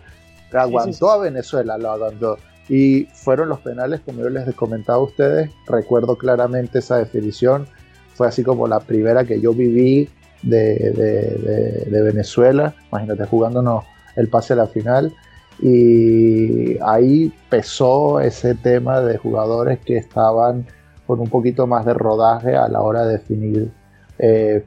[0.52, 2.36] Aguantó a Venezuela, lo aguantó.
[2.68, 7.66] Y fueron los penales, como yo les he comentado a ustedes, recuerdo claramente esa definición.
[8.12, 10.10] Fue así como la primera que yo viví
[10.42, 13.84] de, Venezuela, imagínate jugándonos
[14.16, 15.12] el pase a la final.
[15.60, 20.66] Y ahí pesó ese tema de jugadores que estaban
[21.06, 23.70] con un poquito más de rodaje a la hora de definir
[24.18, 24.62] eh,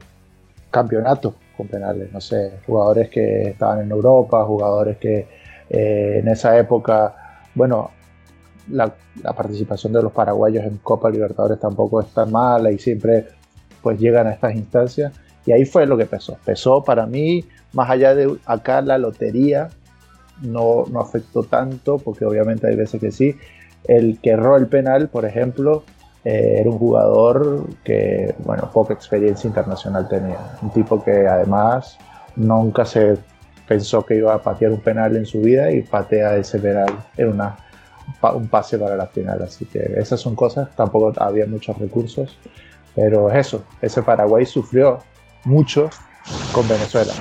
[0.70, 2.12] campeonatos con penales.
[2.12, 5.28] No sé, jugadores que estaban en Europa, jugadores que
[5.68, 7.14] eh, en esa época,
[7.54, 7.90] bueno,
[8.68, 8.92] la,
[9.36, 13.26] participación de los paraguayos en Copa Libertadores tampoco es tan mala y siempre
[13.82, 15.12] pues llegan a estas instancias
[15.46, 16.36] Y ahí fue lo que pesó.
[16.44, 19.68] Pesó para mí, más allá de acá la lotería,
[20.42, 23.36] no, no afectó tanto, porque obviamente hay veces que sí.
[23.84, 25.84] El que erró el penal, por ejemplo,
[26.24, 30.38] eh, era un jugador que, bueno, poca experiencia internacional tenía.
[30.62, 31.98] Un tipo que además
[32.36, 33.16] nunca se
[33.66, 37.28] pensó que iba a patear un penal en su vida y patea ese penal en
[37.28, 37.56] una,
[38.34, 39.42] un pase para la final.
[39.42, 42.36] Así que esas son cosas, tampoco había muchos recursos,
[42.94, 44.98] pero es eso, ese Paraguay sufrió
[45.44, 45.90] mucho
[46.52, 47.12] con Venezuela.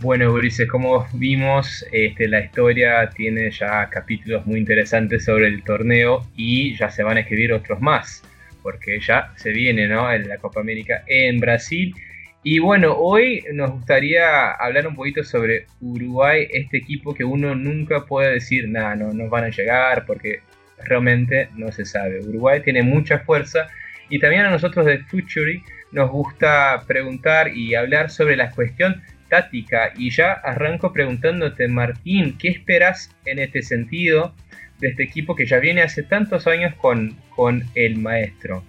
[0.00, 6.26] Bueno, Ulises, como vimos, este, la historia tiene ya capítulos muy interesantes sobre el torneo
[6.36, 8.22] y ya se van a escribir otros más,
[8.62, 10.12] porque ya se viene ¿no?
[10.18, 11.94] la Copa América en Brasil.
[12.42, 18.04] Y bueno, hoy nos gustaría hablar un poquito sobre Uruguay, este equipo que uno nunca
[18.04, 20.40] puede decir, nada, no nos van a llegar, porque
[20.84, 22.20] realmente no se sabe.
[22.20, 23.66] Uruguay tiene mucha fuerza
[24.10, 25.62] y también a nosotros de Futuri
[25.96, 29.92] nos gusta preguntar y hablar sobre la cuestión táctica.
[29.96, 34.34] Y ya arranco preguntándote, Martín, ¿qué esperas en este sentido
[34.78, 38.62] de este equipo que ya viene hace tantos años con, con el maestro?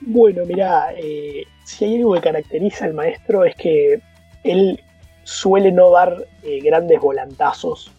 [0.00, 4.00] Bueno, mira, eh, si hay algo que caracteriza al maestro es que
[4.42, 4.80] él
[5.22, 7.92] suele no dar eh, grandes volantazos,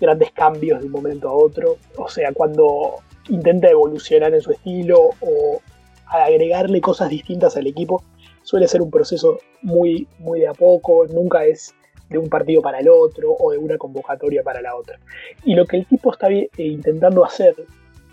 [0.00, 1.78] grandes cambios de un momento a otro.
[1.96, 2.96] O sea, cuando
[3.28, 5.62] intenta evolucionar en su estilo o
[6.06, 8.02] agregarle cosas distintas al equipo,
[8.46, 11.74] suele ser un proceso muy, muy de a poco, nunca es
[12.08, 15.00] de un partido para el otro o de una convocatoria para la otra.
[15.44, 17.56] Y lo que el tipo está eh, intentando hacer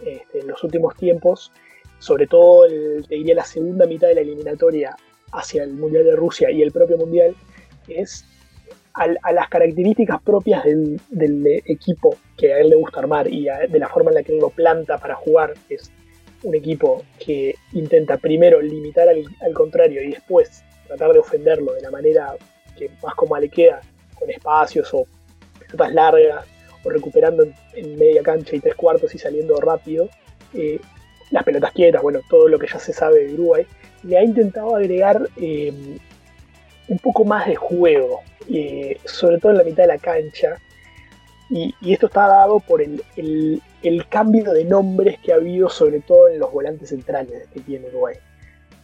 [0.04, 1.52] este, en los últimos tiempos,
[2.00, 4.96] sobre todo te diría la segunda mitad de la eliminatoria
[5.32, 7.36] hacia el Mundial de Rusia y el propio Mundial,
[7.88, 8.26] es
[8.96, 13.88] a, las características propias del, equipo que a él le gusta armar y de la
[13.88, 15.92] forma en la que él lo planta para jugar, es
[16.44, 21.92] un equipo que intenta primero limitar al, contrario y después tratar de ofenderlo de la
[21.92, 22.36] manera
[22.78, 23.82] que más cómoda le queda,
[24.16, 25.06] con espacios o
[25.60, 26.46] pelotas largas,
[26.84, 30.10] o recuperando en, media cancha y tres cuartos y saliendo rápido,
[30.54, 30.80] eh,
[31.32, 33.66] las pelotas quietas, bueno, todo lo que ya se sabe de Uruguay,
[34.04, 35.74] le ha intentado agregar eh,
[36.88, 40.58] un poco más de juego, eh, sobre todo en la mitad de la cancha,
[41.54, 43.02] y, esto está dado por el,
[44.10, 48.16] cambio de nombres que ha habido, sobre todo en los volantes centrales que tiene Uruguay,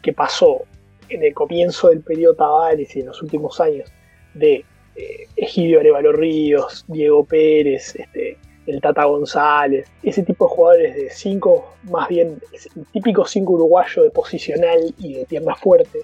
[0.03, 0.62] que pasó
[1.10, 3.91] en el comienzo del periodo Tavares y en los últimos años
[4.36, 10.95] de eh, Egidio Arevalo Ríos, Diego Pérez, este, el Tata González, ese tipo de jugadores
[10.95, 12.39] de 5, más bien
[12.75, 16.01] el típico 5 uruguayo de posicional y de pierna fuerte,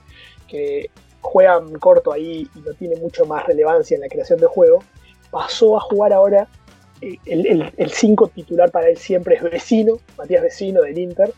[0.48, 0.90] que
[1.22, 4.80] juegan corto ahí y no tiene mucho más relevancia en la creación de juego,
[5.36, 6.48] pasó a jugar ahora
[7.02, 11.34] el 5 titular para él siempre es Vecino, Matías Vecino del Inter,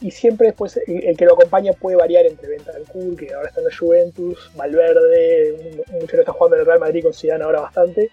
[0.00, 3.66] y siempre después el, que lo acompaña puede variar entre Bentancur, que ahora está en
[3.66, 8.10] la Juventus, Valverde, mucho lo está jugando en el Real Madrid con Zidane ahora bastante.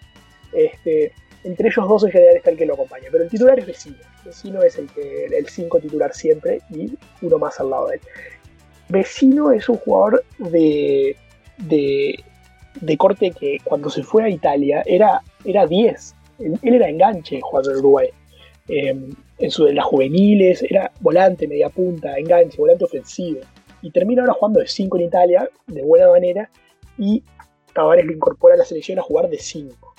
[0.51, 3.67] Este, entre ellos dos en general está el que lo acompaña, pero el titular es
[3.67, 3.97] Vecino.
[4.25, 8.01] Vecino es el que el 5 titular siempre y uno más al lado de él.
[8.89, 11.15] Vecino es un jugador de,
[11.59, 12.23] de,
[12.81, 17.71] de corte que cuando se fue a Italia era, era 10 él era enganche jugando
[17.71, 18.09] en Uruguay.
[18.67, 19.09] Em,
[19.39, 23.41] en, su, las juveniles, era volante, media punta, enganche, volante ofensivo.
[23.81, 26.49] Y termina ahora jugando de 5 en Italia, de buena manera,
[26.97, 27.23] y
[27.73, 29.95] Tavares lo incorpora a la selección a jugar de 5.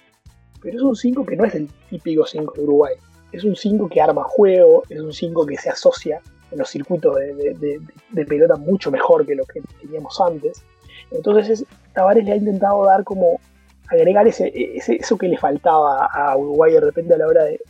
[0.62, 2.94] Pero es un 5 que no es el típico 5 de Uruguay.
[3.32, 7.16] Es un 5 que arma juego, es un 5 que se asocia en los circuitos
[7.16, 10.64] de, pelota mucho mejor que lo que teníamos antes.
[11.10, 13.40] Entonces Tavares le ha intentado dar como
[13.88, 17.60] agregar ese, eso que le faltaba a Uruguay de repente a la hora de,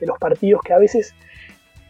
[0.00, 1.14] los partidos, que a veces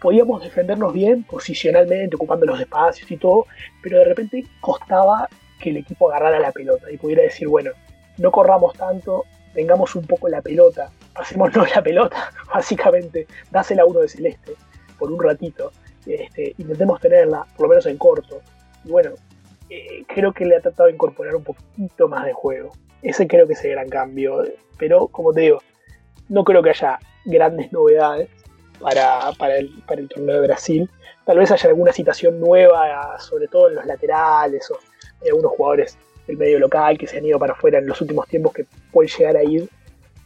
[0.01, 3.47] podíamos defendernos bien posicionalmente, ocupando los espacios y todo,
[3.83, 5.29] pero de repente costaba
[5.61, 7.73] que el equipo agarrara la pelota y pudiera decir, bueno,
[8.19, 14.01] no corramos tanto, tengamos un poco la pelota, pasémonos la pelota, básicamente, dásela a uno
[14.01, 14.53] de celeste
[14.99, 15.73] por un ratito,
[16.07, 18.41] este, intentemos tenerla, por lo menos en corto.
[18.85, 19.13] Y bueno,
[19.71, 22.73] eh, creo que le ha tratado de incorporar un poquito más de juego.
[23.03, 24.43] Ese creo que es el gran cambio.
[24.79, 25.59] Pero, como te digo,
[26.29, 28.29] no creo que haya grandes novedades
[28.81, 30.91] para, el, torneo de Brasil.
[31.25, 34.79] Tal vez haya alguna situación nueva, sobre todo en los laterales o
[35.23, 38.27] en algunos jugadores del medio local que se han ido para afuera en los últimos
[38.29, 39.69] tiempos que pueden llegar a ir.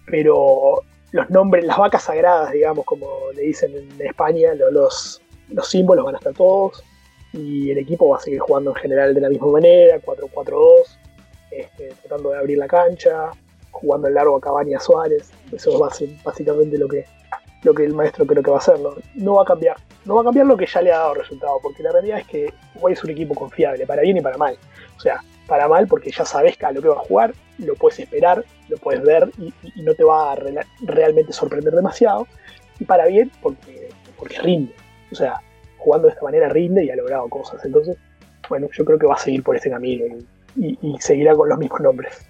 [0.07, 0.83] Pero
[1.13, 5.21] los nombres, las vacas sagradas, digamos, como le dicen en España, los,
[5.51, 6.83] los símbolos van a estar todos
[7.33, 10.99] y el equipo va a seguir jugando en general de la misma manera, 4-4-2,
[11.51, 13.31] este, tratando de abrir la cancha,
[13.71, 15.31] jugando el largo a Cavani a Suárez.
[15.53, 17.05] Eso va a ser básicamente lo que,
[17.63, 18.77] lo que el maestro creo que va a hacer.
[19.15, 19.77] No, va a cambiar.
[20.05, 22.27] No va a cambiar lo que ya le ha dado resultado, porque la realidad es
[22.27, 24.57] que Uruguay es un equipo confiable, para bien y para mal.
[24.97, 27.99] O sea, para mal porque ya sabes a lo que va a jugar, lo puedes
[27.99, 29.53] esperar, lo puedes ver y,
[29.83, 30.39] no te va a
[30.83, 32.27] realmente sorprender demasiado.
[32.79, 34.75] Y para bien porque, porque rinde.
[35.11, 35.41] O sea,
[35.89, 37.65] jugando de esta manera rinde y ha logrado cosas.
[37.65, 37.97] Entonces,
[38.49, 40.05] bueno, yo creo que va a seguir por este camino
[40.57, 42.29] y, y seguirá con los mismos nombres.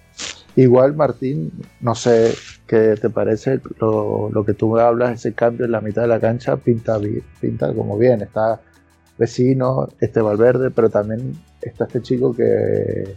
[0.55, 2.33] Igual, Martín, no sé
[2.67, 6.19] qué te parece lo, que tú me hablas, ese cambio en la mitad de la
[6.19, 6.99] cancha pinta,
[7.39, 8.21] pinta como bien.
[8.21, 8.59] Está
[9.17, 13.15] vecino, este Valverde, pero también está este chico que.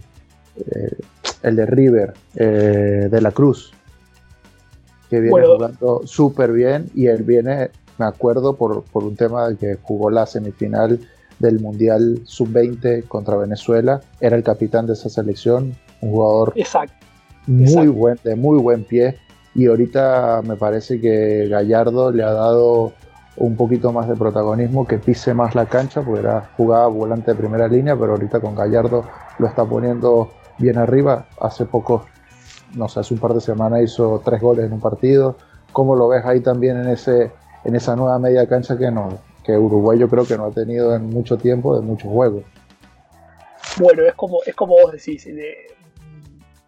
[0.57, 0.97] Eh,
[1.43, 3.73] el de River, eh, de la Cruz,
[5.11, 9.57] que viene jugando súper bien y él viene, me acuerdo, por, por un tema de
[9.57, 11.01] que jugó la semifinal
[11.39, 17.03] del Mundial Sub-20 contra Venezuela, era el capitán de esa selección, un jugador Exacto
[17.47, 19.17] muy buen, de muy buen pie.
[19.55, 22.93] Y ahorita me parece que Gallardo le ha dado
[23.37, 27.37] un poquito más de protagonismo, que pise más la cancha, porque era jugaba volante de
[27.37, 29.05] primera línea, pero ahorita con Gallardo
[29.39, 31.27] lo está poniendo bien arriba.
[31.41, 32.07] Hace poco,
[32.75, 35.37] no sé, hace un par de semanas hizo tres goles en un partido.
[35.73, 37.33] ¿Cómo lo ves ahí también en ese
[37.65, 40.95] en esa nueva media cancha que no que Uruguay yo creo que no ha tenido
[40.95, 42.45] en mucho tiempo de muchos juegos?
[43.79, 45.57] Bueno, es como es como vos decís, de,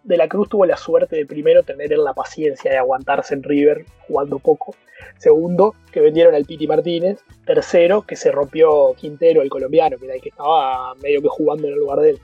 [0.03, 3.85] de la Cruz tuvo la suerte de primero tener la paciencia de aguantarse en River
[4.07, 4.75] jugando poco.
[5.17, 7.19] Segundo, que vendieron al Piti Martínez.
[7.45, 11.73] Tercero, que se rompió Quintero, el colombiano, que era que estaba medio que jugando en
[11.73, 12.19] el lugar de él.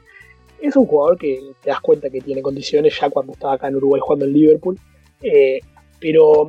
[0.62, 3.78] Es un jugador que te das cuenta que tiene condiciones ya cuando estaba acá en
[3.78, 4.80] Uruguay jugando en Liverpool.
[5.22, 5.60] Eh,
[6.00, 6.48] pero,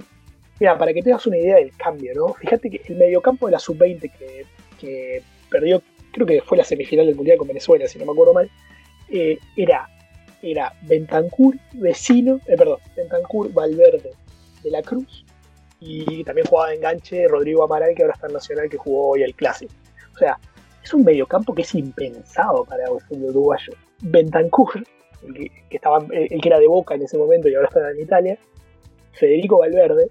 [0.62, 2.34] mira, para que tengas una idea del cambio, ¿no?
[2.34, 4.12] Fíjate que el mediocampo de la sub-20
[4.78, 5.82] que, perdió,
[6.12, 8.48] creo que fue la semifinal del Mundial con Venezuela, si no me acuerdo mal,
[9.10, 9.88] eh, era
[10.40, 14.12] era Bentancur, vecino, eh, perdón, Bentancur, Valverde,
[14.62, 15.24] de la Cruz,
[15.80, 19.24] y también jugaba de enganche Rodrigo Amaral, que ahora está en Nacional, que jugó hoy
[19.24, 19.72] el Clásico.
[20.14, 20.38] O sea,
[20.82, 23.72] es un mediocampo que es impensado para el fútbol uruguayo.
[24.00, 24.84] Bentancur,
[25.26, 25.34] el
[25.68, 28.38] que, estaba, el que era de Boca en ese momento y ahora está en Italia,
[29.12, 30.08] Federico Valverde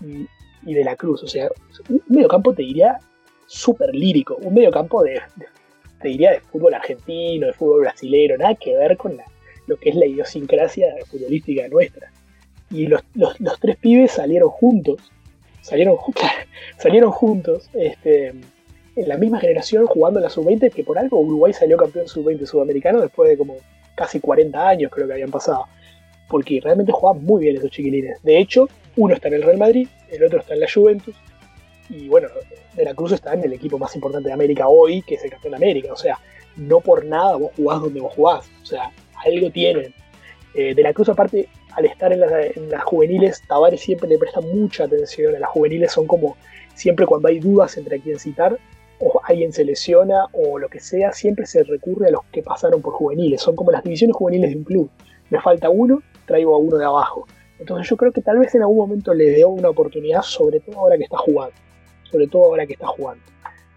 [0.00, 1.22] y, de la Cruz.
[1.22, 1.48] O sea,
[1.88, 2.98] un mediocampo te diría
[3.46, 5.46] súper lírico, un mediocampo de, de,
[6.00, 9.24] te diría de fútbol argentino, de fútbol brasilero, nada que ver con la,
[9.66, 12.10] lo que es la idiosincrasia futbolística nuestra.
[12.70, 13.02] Y los,
[13.60, 15.00] tres pibes salieron juntos,
[15.60, 15.96] salieron,
[16.78, 21.52] salieron juntos este, en la misma generación jugando en la sub-20, que por algo Uruguay
[21.52, 23.56] salió campeón sub-20 sudamericano después de como
[23.94, 25.66] casi 40 años creo que habían pasado.
[26.30, 28.22] Porque realmente jugaban muy bien esos chiquilines.
[28.22, 31.14] De hecho, uno está en el Real Madrid, el otro está en la Juventus.
[31.88, 32.28] Y bueno,
[32.76, 35.30] De la Cruz está en el equipo más importante de América hoy, que es el
[35.30, 35.92] campeón de América.
[35.92, 36.18] O sea,
[36.56, 38.48] no por nada vos jugás donde vos jugás.
[38.62, 38.92] O sea,
[39.26, 39.92] algo tienen.
[40.54, 42.20] Eh, de la Cruz, aparte, al estar en,
[42.70, 45.34] las juveniles, Tavares siempre le presta mucha atención.
[45.34, 46.36] A las juveniles son como
[46.74, 48.58] siempre cuando hay dudas entre a quién citar,
[48.98, 52.82] o alguien se lesiona o lo que sea, siempre se recurre a los que pasaron
[52.82, 53.40] por juveniles.
[53.40, 54.90] Son como las divisiones juveniles de un club.
[55.30, 57.26] Me falta uno, traigo a uno de abajo.
[57.58, 60.78] Entonces yo creo que tal vez en algún momento le dio una oportunidad, sobre todo
[60.78, 61.54] ahora que está jugando.
[62.10, 63.22] Sobre todo ahora que está jugando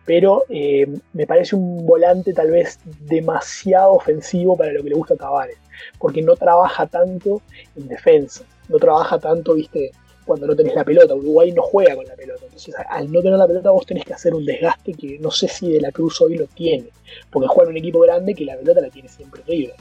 [0.06, 5.14] pero eh, me parece un volante tal vez demasiado ofensivo para lo que le gusta
[5.14, 5.58] a Tavares,
[5.98, 7.42] porque no trabaja tanto
[7.76, 9.92] en defensa, no trabaja tanto, viste,
[10.26, 11.16] cuando no tenés la pelota.
[11.16, 14.14] Uruguay no juega con la pelota, entonces al no tener la pelota vos tenés que
[14.14, 16.90] hacer un desgaste que no sé si De la Cruz hoy lo tiene,
[17.32, 19.74] porque juega en un equipo grande que la pelota la tiene siempre libre.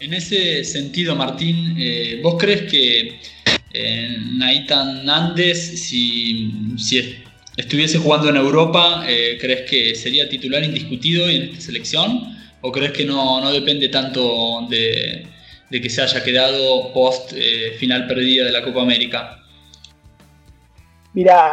[0.00, 3.18] En ese sentido, Martín, eh, ¿vos crees que
[3.72, 6.52] eh, Naitan Nández, si,
[7.56, 12.36] estuviese jugando en Europa, eh, ¿crees que sería titular indiscutido en esta selección?
[12.60, 15.26] ¿O crees que no, depende tanto de,
[15.70, 19.42] que se haya quedado post eh, final perdida de la Copa América?
[21.12, 21.52] Mira,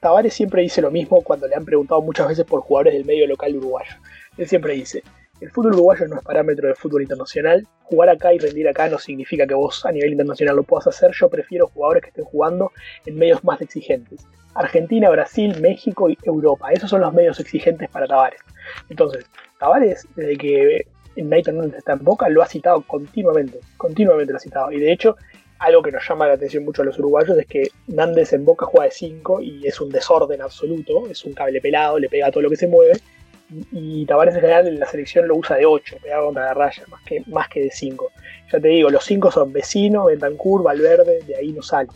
[0.00, 3.26] Tavares siempre dice lo mismo cuando le han preguntado muchas veces por jugadores del medio
[3.28, 3.92] local uruguayo.
[4.36, 5.04] Él siempre dice,
[5.40, 7.66] el fútbol uruguayo no es parámetro de fútbol internacional.
[7.84, 11.10] Jugar acá y rendir acá no significa que vos a nivel internacional lo puedas hacer.
[11.12, 12.72] Yo prefiero jugadores que estén jugando
[13.06, 14.26] en medios más exigentes.
[14.54, 16.70] Argentina, Brasil, México y Europa.
[16.72, 18.40] Esos son los medios exigentes para Tavares.
[18.88, 19.24] Entonces,
[19.58, 20.86] Tavares, desde que
[21.16, 23.60] Nathan está en Boca, lo ha citado continuamente.
[23.76, 24.72] Continuamente lo ha citado.
[24.72, 25.16] Y de hecho,
[25.58, 28.66] algo que nos llama la atención mucho a los uruguayos es que Nández en Boca
[28.66, 31.06] juega de 5 y es un desorden absoluto.
[31.08, 32.92] Es un cable pelado, le pega a todo lo que se mueve.
[33.72, 36.84] Y, Tavares en general en la selección lo usa de 8, pega contra la raya,
[36.88, 38.10] más que, más que de 5.
[38.52, 41.88] Ya te digo, los 5 son Vecino, Bentancur, Valverde, de ahí no sale.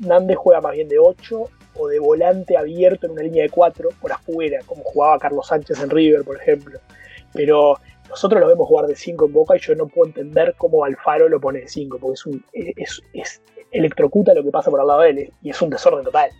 [0.00, 1.44] Nández juega más bien de 8
[1.78, 5.80] o de volante abierto en una línea de cuatro por afuera, como jugaba Carlos Sánchez
[5.82, 6.78] en River, por ejemplo.
[7.32, 7.78] Pero
[8.08, 11.28] nosotros lo vemos jugar de 5 en Boca y yo no puedo entender cómo Alfaro
[11.28, 14.86] lo pone de 5, porque es, un, es, es, electrocuta lo que pasa por al
[14.86, 16.30] lado de él y es un desorden total.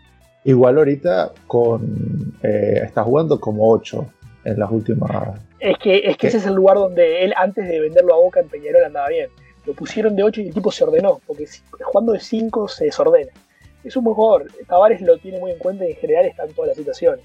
[0.45, 4.07] Igual ahorita con eh, está jugando como 8
[4.47, 5.11] en las últimas.
[5.59, 8.41] Es que, es que ese es el lugar donde él, antes de venderlo a Boca
[8.41, 9.29] en Peñarol, andaba bien.
[9.65, 11.47] Lo pusieron de 8 y el tipo se ordenó, porque
[11.83, 13.33] jugando de 5 se desordena.
[13.83, 14.47] Es un buen jugador.
[14.69, 17.25] Tavares lo tiene muy en cuenta y en general está en todas las situaciones.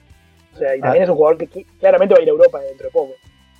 [0.53, 1.05] O sea, y también ah.
[1.05, 3.13] es un jugador que claramente va a ir a Europa dentro de poco.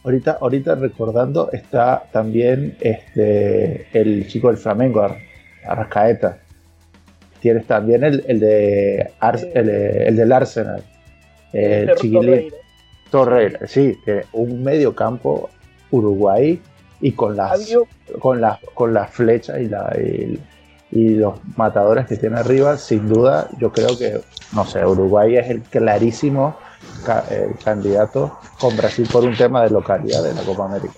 [0.03, 5.07] Ahorita, ahorita recordando está también este el chico del Flamengo,
[5.63, 6.39] Arrascaeta.
[7.39, 9.11] Tienes también el, el de
[9.53, 10.83] el, del Arsenal,
[11.53, 12.51] el Chiquilín.
[13.11, 13.99] Torreira, sí,
[14.31, 15.49] un medio campo
[15.91, 16.59] Uruguay
[17.01, 17.59] y con las,
[18.19, 19.93] con las, con las flechas y, la,
[20.91, 24.21] y, los matadores que tiene arriba, sin duda, yo creo que,
[24.53, 26.55] no sé, Uruguay es el clarísimo
[27.63, 30.93] candidato con Brasil por un tema de localidad de la Copa América.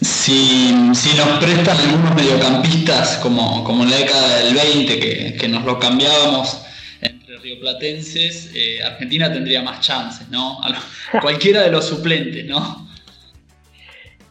[0.00, 5.78] Si, nos prestan algunos mediocampistas, como, como en la década del 20, que, nos lo
[5.78, 6.62] cambiábamos
[7.42, 10.60] rioplatenses, eh, Argentina tendría más chances, ¿no?
[11.22, 12.88] cualquiera de los suplentes, ¿no?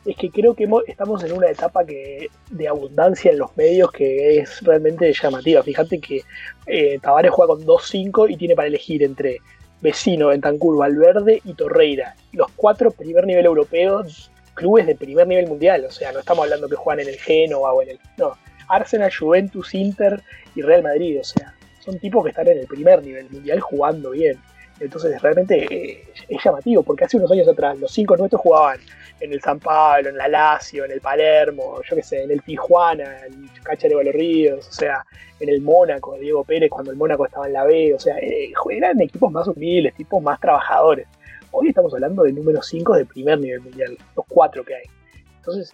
[0.05, 4.39] Es que creo que estamos en una etapa que de abundancia en los medios que
[4.39, 5.61] es realmente llamativa.
[5.61, 6.23] Fíjate que
[6.65, 9.37] eh, Tavares juega con 2-5 y tiene para elegir entre
[9.81, 12.15] Vecino, Bentancur, Valverde y Torreira.
[12.31, 16.67] Los cuatro primer nivel europeos clubes de primer nivel mundial, o sea, no estamos hablando
[16.67, 17.99] que juegan en el Genoa o en el...
[18.17, 18.37] No,
[18.67, 20.21] Arsenal, Juventus, Inter
[20.53, 21.55] y Real Madrid, o sea,
[21.89, 24.37] son tipos que están en el primer nivel mundial jugando bien.
[24.79, 28.79] Entonces realmente eh, es llamativo, porque hace unos años atrás los cinco nuestros jugaban
[29.19, 32.41] en el San Pablo, en la Lazio, en el Palermo, yo qué sé, en el
[32.41, 35.05] Tijuana, en Cáceres de Ríos, o sea,
[35.39, 38.53] en el Mónaco, Diego Pérez cuando el Mónaco estaba en la B, o sea, eh,
[38.69, 41.07] eran equipos más humildes, tipos más trabajadores.
[41.51, 44.83] Hoy estamos hablando de número 5 de primer nivel mundial, los cuatro que hay.
[45.37, 45.73] Entonces,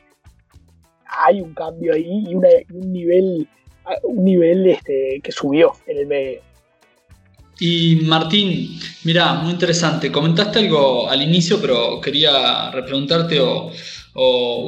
[1.06, 2.44] hay un cambio ahí y, un
[2.92, 3.48] nivel,
[4.04, 6.42] un nivel este, que subió en el medio.
[7.60, 10.12] Y Martín, mira, muy interesante.
[10.12, 13.72] Comentaste algo al inicio, pero quería repreguntarte o,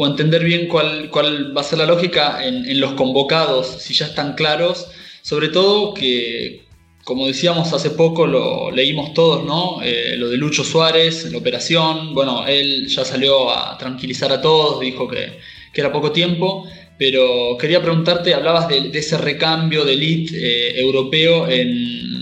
[0.05, 4.36] entender bien cuál, cuál, va a ser la lógica en, los convocados, si ya están
[4.36, 4.88] claros.
[5.22, 6.65] Sobre todo que,
[7.03, 9.82] como decíamos hace poco, lo leímos todos, ¿no?
[9.84, 12.13] Eh, lo de Lucho Suárez, la operación.
[12.13, 15.39] Bueno, él ya salió a tranquilizar a todos, dijo que,
[15.74, 16.65] era poco tiempo.
[16.97, 22.17] Pero quería preguntarte, hablabas de, ese recambio de elite eh, europeo en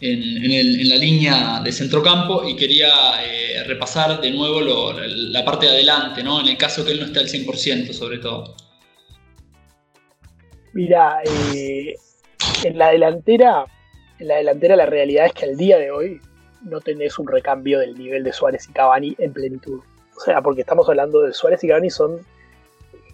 [0.00, 2.88] en, la línea de centrocampo y quería
[3.24, 6.40] eh, repasar de nuevo la parte de adelante, ¿no?
[6.40, 8.54] en el caso que él no esté al 100% sobre todo.
[10.72, 11.20] Mira,
[11.54, 11.94] eh,
[12.64, 13.64] en la delantera,
[14.18, 16.20] en la delantera la realidad es que al día de hoy
[16.62, 19.80] no tenés un recambio del nivel de Suárez y Cavani en plenitud.
[20.16, 22.20] O sea, porque estamos hablando de Suárez y Cavani son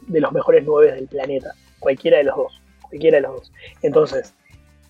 [0.06, 1.54] de los mejores nueve del planeta.
[1.78, 2.60] Cualquiera de los dos.
[2.82, 3.52] Cualquiera de los dos.
[3.82, 4.34] Entonces,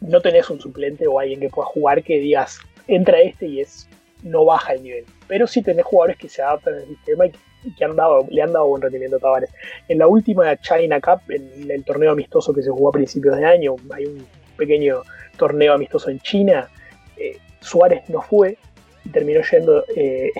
[0.00, 2.58] no tenés un suplente o alguien que pueda jugar que digas,
[2.88, 3.88] entra este y es
[4.22, 5.04] no baja el nivel.
[5.28, 7.38] Pero sí tenés jugadores que se adaptan al sistema y que,
[7.78, 9.50] le han dado buen rendimiento a Tavares.
[9.88, 13.44] En la última China Cup, en el torneo amistoso que se jugó a principios de
[13.44, 15.02] año, hay un pequeño
[15.36, 16.68] torneo amistoso en China,
[17.16, 18.58] eh, Suárez no fue
[19.04, 20.30] y terminó yendo eh.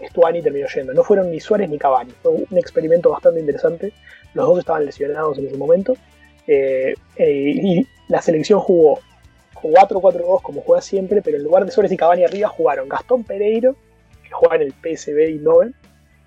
[0.00, 0.92] Estuani terminó yendo.
[0.92, 2.12] No fueron ni Suárez ni Cavani.
[2.22, 3.92] Fue un experimento bastante interesante.
[4.34, 5.94] Los dos estaban lesionados en ese momento.
[6.46, 9.00] Eh, y la selección jugó
[9.62, 13.76] 4-4-2 como juega siempre, pero en lugar de Suárez y Cavani arriba jugaron Gastón Pereiro,
[14.22, 15.74] que juega en el PSV y Nobel,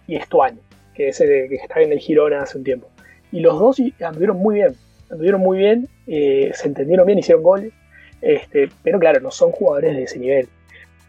[0.08, 0.60] y Estuani,
[0.94, 2.90] que es el que está en el Girona hace un tiempo.
[3.32, 4.76] Y los dos anduvieron muy bien,
[5.10, 7.74] anduvieron muy bien, eh, se entendieron bien, hicieron goles,
[8.22, 10.50] este, pero claro, no son jugadores de ese nivel.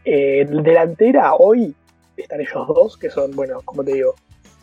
[0.05, 1.75] Eh, delantera hoy
[2.21, 4.15] están ellos dos, que son, bueno, como te digo,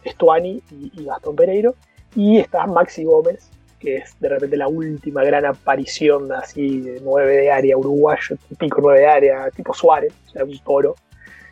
[0.03, 1.76] Estuani y, Gastón Pereiro,
[2.16, 3.49] y está Maxi Gómez,
[3.80, 8.82] que es de repente la última gran aparición así de 9 de área uruguayo, típico
[8.82, 10.95] 9 de área, tipo Suárez, o sea, un toro,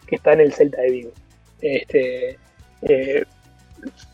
[0.08, 1.12] que está en el Celta de Vigo.
[1.62, 2.38] Este,
[2.82, 3.24] eh,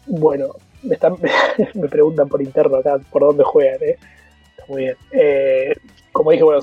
[0.07, 1.15] bueno, me, están,
[1.73, 3.97] me preguntan por interno acá por dónde juegan, ¿eh?
[4.51, 4.95] Está muy bien.
[5.11, 5.73] Eh,
[6.11, 6.61] como dije, bueno,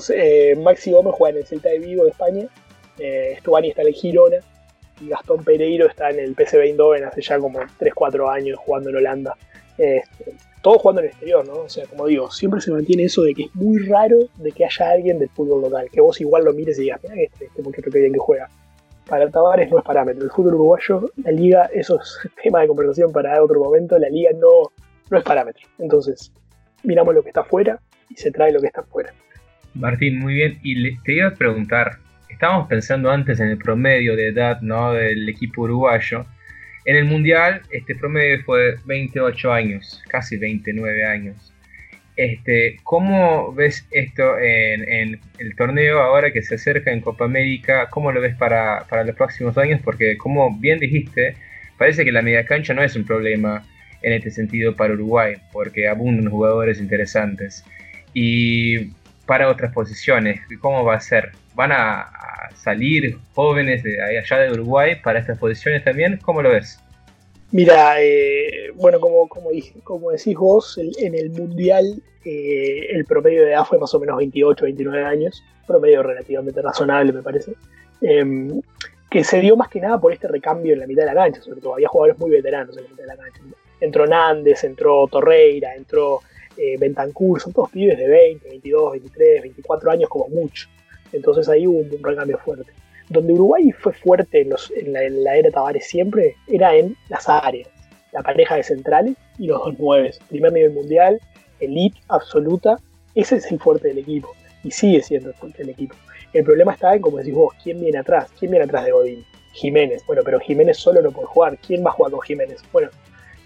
[0.63, 2.47] Maxi Gómez juega en el Celta de Vigo de España,
[2.99, 4.37] eh, está en el Girona
[5.01, 8.95] y Gastón Pereiro está en el PSV Eindhoven hace ya como 3-4 años jugando en
[8.97, 9.35] Holanda.
[9.77, 11.53] Este, todo jugando en el exterior, ¿no?
[11.53, 14.65] O sea, como digo, siempre se mantiene eso de que es muy raro de que
[14.65, 17.61] haya alguien del fútbol local, que vos igual lo mires y digas, mira este, este
[17.61, 18.49] muchacho que bien que juega.
[19.07, 20.23] Para Tavares no es parámetro.
[20.23, 24.31] El fútbol uruguayo, la liga, eso es tema de conversación para otro momento, la liga
[24.33, 24.71] no,
[25.09, 25.67] no es parámetro.
[25.79, 26.31] Entonces,
[26.83, 27.79] miramos lo que está afuera
[28.09, 29.13] y se trae lo que está afuera.
[29.73, 30.59] Martín, muy bien.
[30.63, 31.99] Y te iba a preguntar,
[32.39, 34.93] estábamos pensando antes en el promedio de edad ¿no?
[34.93, 36.25] del equipo uruguayo
[36.85, 41.53] en el Mundial, este promedio fue 28 años, casi 29 años.
[42.15, 47.89] Este, ¿Cómo ves esto en, el torneo ahora que se acerca en Copa América?
[47.89, 49.81] ¿Cómo lo ves para, los próximos años?
[49.83, 51.35] Porque como bien dijiste,
[51.77, 53.63] parece que la media cancha no es un problema
[54.01, 57.63] en este sentido para Uruguay, porque abundan jugadores interesantes.
[58.13, 58.93] Y
[59.25, 61.33] para otras posiciones, ¿cómo va a ser?
[61.59, 62.09] ¿Van a,
[62.55, 66.17] salir jóvenes de allá de Uruguay para estas posiciones también?
[66.23, 66.79] ¿Cómo lo ves?
[67.51, 69.51] Mira, eh, bueno, como, como,
[70.11, 74.63] decís vos, en el Mundial eh, el promedio de edad fue más o menos 28,
[74.63, 77.51] 29 años, promedio relativamente razonable me parece,
[78.01, 78.61] em,
[79.11, 81.41] que se dio más que nada por este recambio en la mitad de la cancha,
[81.41, 83.41] sobre todo había jugadores muy veteranos en la mitad de la cancha.
[83.81, 86.21] Entró Nández, entró Torreira, entró
[86.55, 90.69] eh, Bentancur, son todos pibes de 20, 22, 23, 24 años como mucho.
[91.13, 92.71] Entonces ahí hubo un recambio fuerte
[93.09, 97.67] donde Uruguay fue fuerte en, la, era Tavares siempre, era en las áreas,
[98.11, 100.19] la pareja de centrales y los dos nueves.
[100.29, 101.19] Primer nivel mundial,
[101.59, 102.77] elite absoluta,
[103.15, 105.95] ese es el fuerte del equipo y sigue siendo el fuerte del equipo.
[106.33, 108.29] El problema está en, como decís vos, ¿quién viene atrás?
[108.37, 109.25] ¿Quién viene atrás de Godín?
[109.53, 110.03] Jiménez.
[110.05, 111.57] Bueno, pero Jiménez solo no puede jugar.
[111.57, 112.61] ¿Quién va a jugar con Jiménez?
[112.71, 112.89] Bueno,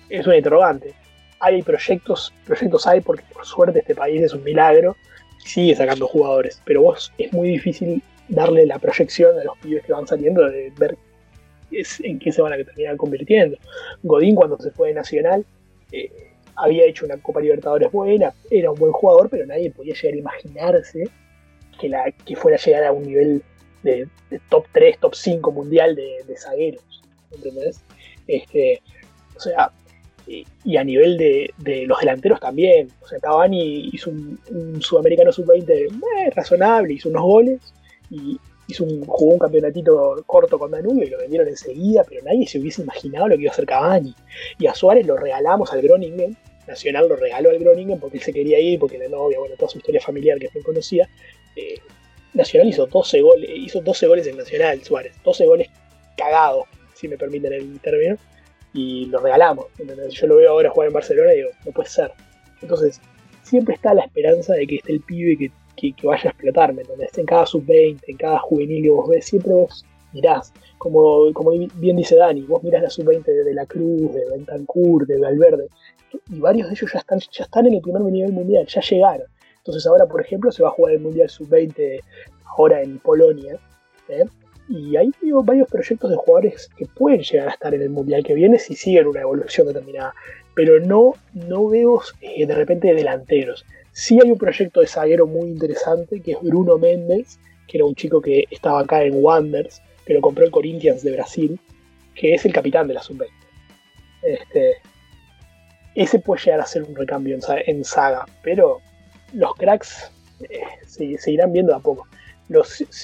[0.09, 0.93] es un interrogante.
[1.39, 4.97] Hay proyectos, proyectos hay porque por suerte este país es un milagro
[5.43, 9.93] sigue sacando jugadores, pero vos es muy difícil darle la proyección a los pibes que
[9.93, 10.97] van saliendo de ver
[11.71, 13.57] en qué se van a terminar convirtiendo.
[14.03, 15.45] Godín cuando se fue de Nacional
[15.91, 16.11] eh,
[16.55, 20.17] había hecho una Copa Libertadores buena, era un buen jugador, pero nadie podía llegar a
[20.17, 21.03] imaginarse
[21.79, 23.43] que, la, que fuera a llegar a un nivel
[23.81, 24.07] de,
[24.49, 26.83] top 3, top 5 mundial de, zagueros.
[27.31, 27.83] ¿Entendés?
[28.27, 28.81] Este,
[29.35, 29.71] o sea,
[30.27, 32.89] y, a nivel de, los delanteros también.
[33.01, 37.73] O sea, Cavani hizo un, sudamericano sub-20 eh, razonable, hizo unos goles,
[38.09, 42.47] y hizo un, jugó un campeonatito corto con Danubio y lo vendieron enseguida, pero nadie
[42.47, 44.15] se hubiese imaginado lo que iba a hacer Cavani.
[44.59, 48.33] Y a Suárez lo regalamos al Groningen, Nacional lo regaló al Groningen porque él se
[48.33, 51.09] quería ir, porque la novia, bueno, toda su historia familiar que es muy conocida.
[51.55, 51.79] Eh,
[52.33, 55.69] Nacional hizo 12 goles, hizo 12 goles en Nacional, Suárez, 12 goles
[56.17, 56.65] cagados,
[56.95, 58.17] si me permiten el término,
[58.73, 59.65] y lo regalamos.
[60.09, 62.11] Yo lo veo ahora jugar en Barcelona y digo, no puede ser.
[62.61, 62.99] Entonces,
[63.43, 66.83] siempre está la esperanza de que esté el pibe que que, vaya a explotar, ¿me
[67.15, 71.95] En cada sub-20, en cada juvenil que vos ves, siempre vos mirás, como, como bien
[71.97, 75.67] dice Dani, vos mirás la sub-20 de, La Cruz, de Bentancur, de Valverde,
[76.29, 79.27] y varios de ellos ya están, ya están en el primer nivel mundial, ya llegaron.
[79.57, 82.01] Entonces ahora, por ejemplo, se va a jugar el Mundial Sub-20
[82.45, 83.57] ahora en Polonia,
[84.09, 84.25] ¿eh?
[84.69, 85.11] Y hay
[85.43, 88.75] varios proyectos de jugadores que pueden llegar a estar en el Mundial que viene si
[88.75, 90.13] siguen una evolución determinada,
[90.55, 93.65] pero no, no veo eh, de repente delanteros.
[93.91, 97.95] Sí hay un proyecto de zaguero muy interesante que es Bruno Méndez, que era un
[97.95, 101.59] chico que estaba acá en Wanders, que lo compró el Corinthians de Brasil,
[102.15, 103.27] que es el capitán de la sub-20.
[104.23, 104.77] Este,
[105.95, 108.81] ese puede llegar a ser un recambio en, saga, pero
[109.33, 110.11] los cracks
[110.41, 112.07] eh, se, seguirán viendo a poco.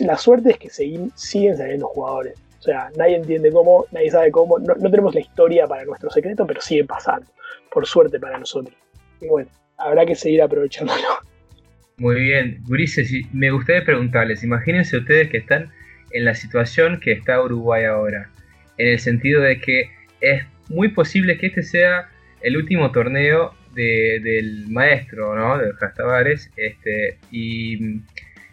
[0.01, 1.11] La suerte es que siguen
[1.57, 2.39] saliendo jugadores.
[2.59, 4.59] O sea, nadie entiende cómo, nadie sabe cómo.
[4.59, 7.27] No, tenemos la historia para nuestro secreto, pero siguen pasando.
[7.71, 8.75] Por suerte para nosotros.
[9.21, 11.01] Y bueno, habrá que seguir aprovechándolo.
[11.97, 15.69] Muy bien, Gurises, me gustaría preguntarles, imagínense ustedes que están
[16.11, 18.29] en la situación que está Uruguay ahora,
[18.77, 19.89] en el sentido de que
[20.21, 22.09] es muy posible que este sea
[22.41, 25.57] el último torneo del maestro, ¿no?
[25.57, 28.01] De Jastavares, este, y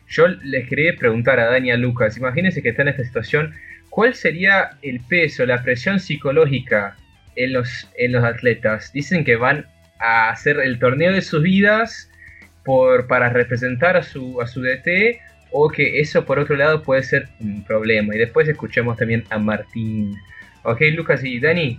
[0.08, 3.54] yo les quería preguntar a Dani a Lucas, imagínense que está en esta situación,
[3.90, 6.96] ¿cuál sería el peso, la presión psicológica
[7.34, 8.92] en los, en los atletas?
[8.92, 9.66] Dicen que van
[9.98, 12.10] a hacer el torneo de sus vidas
[12.64, 17.02] por, para representar a su, a su DT o que eso por otro lado puede
[17.02, 18.14] ser un problema.
[18.14, 20.14] Y después escuchamos también a Martín.
[20.62, 21.78] Ok, Lucas y Dani.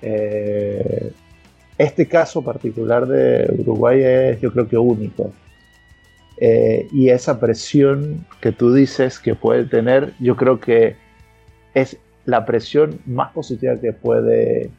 [0.00, 1.10] Eh,
[1.76, 5.32] este caso particular de Uruguay es yo creo que único.
[6.40, 10.96] Eh, y esa presión que tú dices que puede tener, yo creo que
[11.74, 14.70] es la presión más positiva que puede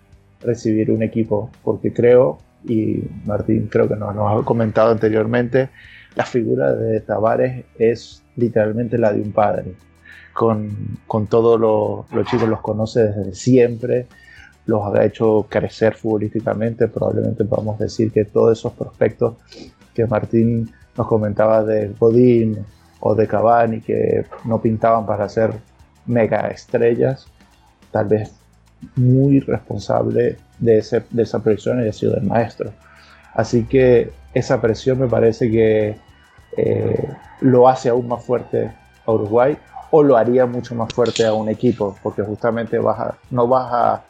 [0.41, 5.69] recibir un equipo, porque creo y Martín creo que nos, nos ha comentado anteriormente,
[6.15, 9.73] la figura de Tavares es literalmente la de un padre.
[10.33, 14.07] Con, con todos los chicos los conoce desde siempre,
[14.65, 16.87] los ha hecho crecer futbolísticamente.
[16.87, 19.35] Probablemente podamos decir que todos esos prospectos
[19.93, 22.57] que Martín nos comentaba de Godín
[22.99, 25.53] o de Cavani, que no pintaban para ser
[26.05, 27.25] mega estrellas,
[27.89, 28.33] tal vez
[28.97, 32.71] muy responsable de, ese, de esa presión haya sido el maestro.
[33.33, 35.95] Así que esa presión me parece que
[36.57, 38.69] eh, lo hace aún más fuerte
[39.05, 39.57] a Uruguay
[39.91, 42.77] o lo haría mucho más fuerte a un equipo, porque justamente
[43.31, 44.03] no vas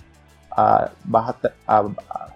[0.58, 1.36] a, vas
[1.68, 1.84] a,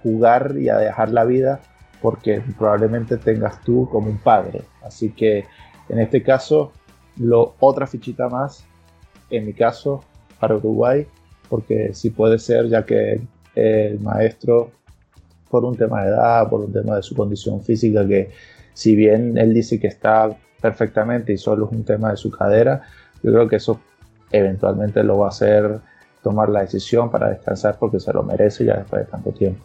[0.04, 1.60] jugar y a dejar la vida
[2.04, 4.64] porque probablemente tengas tú como un padre.
[4.84, 5.45] Así que
[5.88, 6.74] en este caso,
[7.16, 8.66] lo, otra fichita más,
[9.30, 10.04] en mi caso,
[10.38, 11.08] para Uruguay,
[11.47, 13.22] porque sí puede ser, ya que
[13.56, 14.72] el maestro,
[15.49, 18.32] por un tema de edad, por un tema de su condición física, que
[18.74, 20.30] si bien él dice que está
[20.62, 22.82] perfectamente y solo es un tema de su cadera,
[23.24, 23.80] yo creo que eso
[24.30, 25.80] eventualmente lo va a hacer
[26.22, 29.64] tomar la decisión para descansar porque se lo merece ya después de tanto tiempo.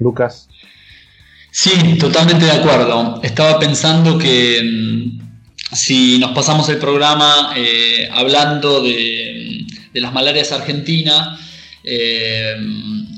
[0.00, 0.48] Lucas.
[1.52, 3.20] Sí, totalmente de acuerdo.
[3.22, 5.20] Estaba pensando que mm,
[5.74, 11.40] si nos pasamos el programa eh, hablando de, las malarias argentinas,
[11.84, 12.54] eh,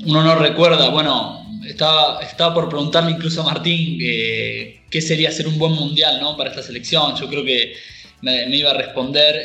[0.05, 2.19] uno no recuerda, bueno, estaba,
[2.53, 6.35] por preguntarle incluso a Martín eh, qué sería ser un buen mundial ¿no?
[6.35, 7.15] para esta selección.
[7.15, 7.75] Yo creo que
[8.21, 9.39] me, iba a responder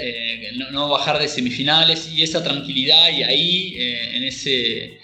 [0.72, 4.97] no, bajar de semifinales y esa tranquilidad y ahí en ese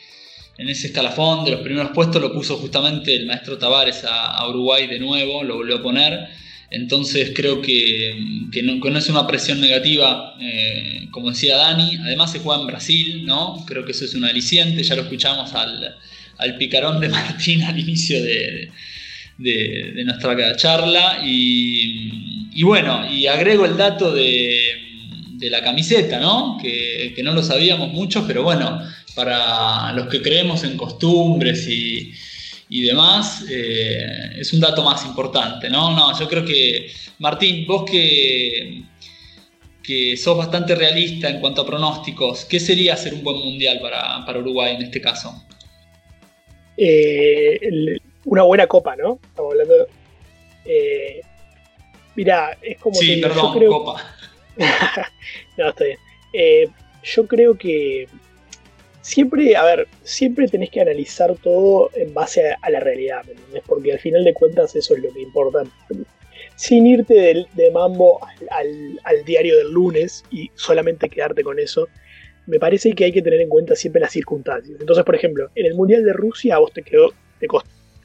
[0.57, 4.87] en ese escalafón de los primeros puestos lo puso justamente el maestro Tavares a, Uruguay
[4.87, 6.29] de nuevo, lo volvió a poner.
[6.71, 8.15] Entonces creo que,
[8.63, 11.97] no, es una presión negativa, eh, como decía Dani.
[11.97, 13.65] Además se juega en Brasil, ¿no?
[13.67, 14.83] Creo que eso es un aliciente.
[14.83, 15.97] Ya lo escuchamos al,
[16.59, 18.71] picarón de Martín al inicio de,
[20.05, 21.21] nuestra charla.
[21.25, 24.81] Y, bueno, y agrego el dato de,
[25.51, 26.59] la camiseta, ¿no?
[26.61, 28.81] Que, que no lo sabíamos mucho, pero bueno,
[29.15, 32.13] para los que creemos en costumbres y,
[32.69, 35.95] demás, eh, es un dato más importante, ¿no?
[35.95, 36.91] No, yo creo que,
[37.21, 38.83] Martín, vos que,
[39.83, 44.39] que sos bastante realista en cuanto a pronósticos, ¿qué sería ser un buen mundial para,
[44.39, 45.45] Uruguay en este caso?
[46.77, 47.61] Eh,
[48.25, 49.21] una buena copa, ¿no?
[49.23, 49.87] Estamos hablando.
[50.65, 51.21] Eh,
[52.17, 52.97] mira, es como.
[52.97, 54.03] Sí, perdón, copa.
[55.57, 56.75] no, está bien.
[57.05, 58.09] yo creo que
[59.05, 63.63] siempre, a ver, siempre tenés que analizar todo en base a, la realidad, ¿me entiendes?
[63.67, 65.63] Porque al final de cuentas eso es lo que importa.
[66.57, 68.19] Sin irte de, mambo
[68.51, 71.87] al, diario del lunes y solamente quedarte con eso,
[72.47, 74.79] me parece que hay que tener en cuenta siempre las circunstancias.
[74.81, 77.47] Entonces, por ejemplo, en el Mundial de Rusia vos te, quedó, te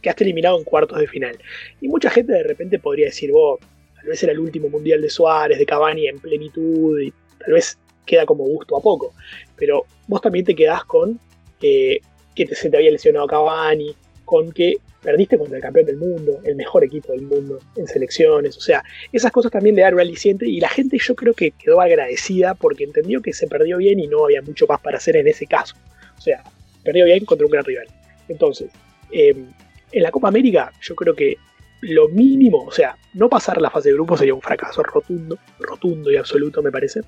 [0.02, 1.38] quedaste eliminado en cuartos de final.
[1.80, 3.60] Y mucha gente de repente podría decir, vos,
[3.96, 7.78] tal vez era el último Mundial de Suárez, de Cavani en plenitud, y tal vez
[8.10, 9.14] queda como gusto a poco.
[9.60, 11.20] Pero vos también te quedás con
[11.62, 12.00] eh,
[12.36, 13.96] que se te había lesionado Cavani,
[14.26, 18.58] con que perdiste contra el campeón del mundo, el mejor equipo del mundo en selecciones.
[18.58, 21.52] O sea, esas cosas también le dan un aliciente y la gente yo creo que
[21.52, 25.16] quedó agradecida porque entendió que se perdió bien y no había mucho más para hacer
[25.16, 25.76] en ese caso.
[26.18, 26.44] O sea,
[26.84, 27.88] perdió bien contra un gran rival.
[28.28, 28.70] Entonces,
[29.12, 29.48] em,
[29.92, 31.38] en la Copa América yo creo que
[31.82, 36.12] lo mínimo, o sea, no pasar la fase de grupo sería un fracaso rotundo, rotundo
[36.12, 37.02] y absoluto me parece.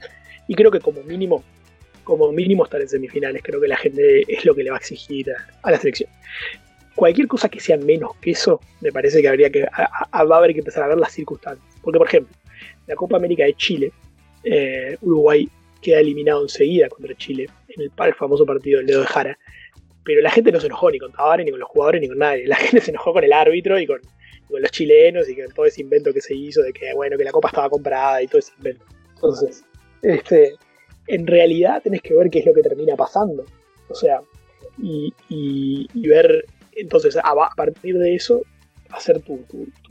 [0.47, 1.43] Y creo que como mínimo,
[2.03, 4.79] como mínimo estar en semifinales, creo que la gente es lo que le va a
[4.79, 5.27] exigir
[5.63, 6.09] a, la selección.
[6.95, 10.53] Cualquier cosa que sea menos que eso, me parece que habría que, va a haber
[10.53, 11.65] que empezar a ver las circunstancias.
[11.81, 12.35] Porque, por ejemplo,
[12.87, 13.91] la Copa América de Chile,
[14.43, 15.49] eh, Uruguay
[15.81, 19.37] queda eliminado enseguida contra Chile en el, famoso partido del dedo de Jara.
[20.03, 22.17] Pero la gente no se enojó ni con Tavares, ni con los jugadores, ni con
[22.17, 22.47] nadie.
[22.47, 24.01] La gente se enojó con el árbitro y con,
[24.49, 27.23] con los chilenos y con todo ese invento que se hizo de que, bueno, que
[27.23, 28.85] la copa estaba comprada y todo ese invento.
[29.15, 29.63] Entonces,
[30.01, 30.55] este,
[31.11, 33.45] en realidad tenés que ver qué es lo que termina pasando.
[33.89, 34.21] O sea,
[34.77, 38.41] y, ver, entonces, a, partir de eso,
[38.89, 39.45] hacer tu,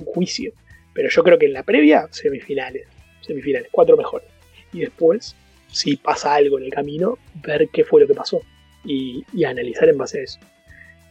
[0.06, 0.52] juicio.
[0.94, 2.88] Pero yo creo que en la previa, semifinales.
[3.20, 4.26] Semifinales, cuatro mejores.
[4.72, 5.36] Y después,
[5.68, 8.40] si pasa algo en el camino, ver qué fue lo que pasó.
[8.84, 10.40] Y, analizar en base a eso.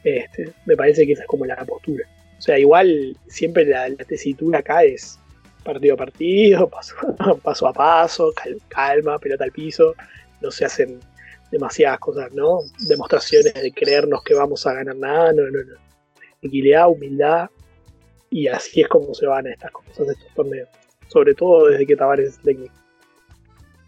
[0.03, 2.07] Este, me parece que esa es como la postura.
[2.39, 5.19] O sea, igual siempre la, tesitura acá es
[5.73, 8.33] partido a partido, paso, a paso,
[8.67, 9.95] calma, pelota al piso.
[10.41, 10.99] No se hacen
[11.51, 12.59] demasiadas cosas, ¿no?
[12.87, 15.75] Demostraciones de creernos que vamos a ganar nada, no, no, no.
[16.39, 17.49] Tranquilidad, humildad,
[18.29, 20.69] y así es como se van estas cosas estos torneos.
[21.07, 22.73] Sobre todo desde que Tavares es técnico.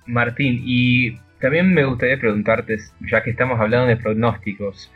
[0.06, 2.78] Martín, y también me gustaría preguntarte,
[3.10, 4.92] ya que estamos hablando de pronósticos,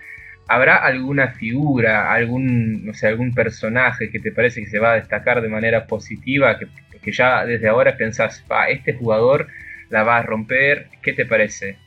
[0.48, 4.96] ¿Habrá alguna figura, algún, no sé, algún personaje que te parece que se va a
[4.96, 9.48] destacar de manera positiva, que, ya desde ahora pensás, pa, este jugador
[9.89, 10.88] la va a romper?
[11.02, 11.78] ¿Qué te parece?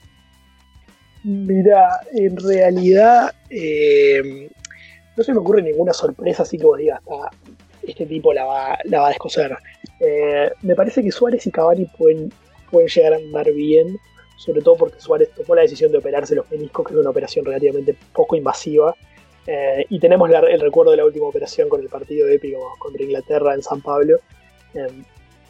[1.22, 4.48] Mira, en realidad eh,
[5.16, 7.00] no se me ocurre ninguna sorpresa así que vos digas,
[7.82, 9.56] este tipo la va, la va a descoser.
[10.00, 12.32] Eh, me parece que Suárez y Cavani pueden,
[12.70, 13.98] pueden llegar a andar bien
[14.38, 17.44] sobre todo porque Suárez tomó la decisión de operarse los meniscos, que es una operación
[17.44, 18.94] relativamente poco invasiva.
[19.46, 23.54] Eh, y tenemos el recuerdo de la última operación con el partido épico contra Inglaterra
[23.54, 24.18] en San Pablo.
[24.74, 24.86] Eh,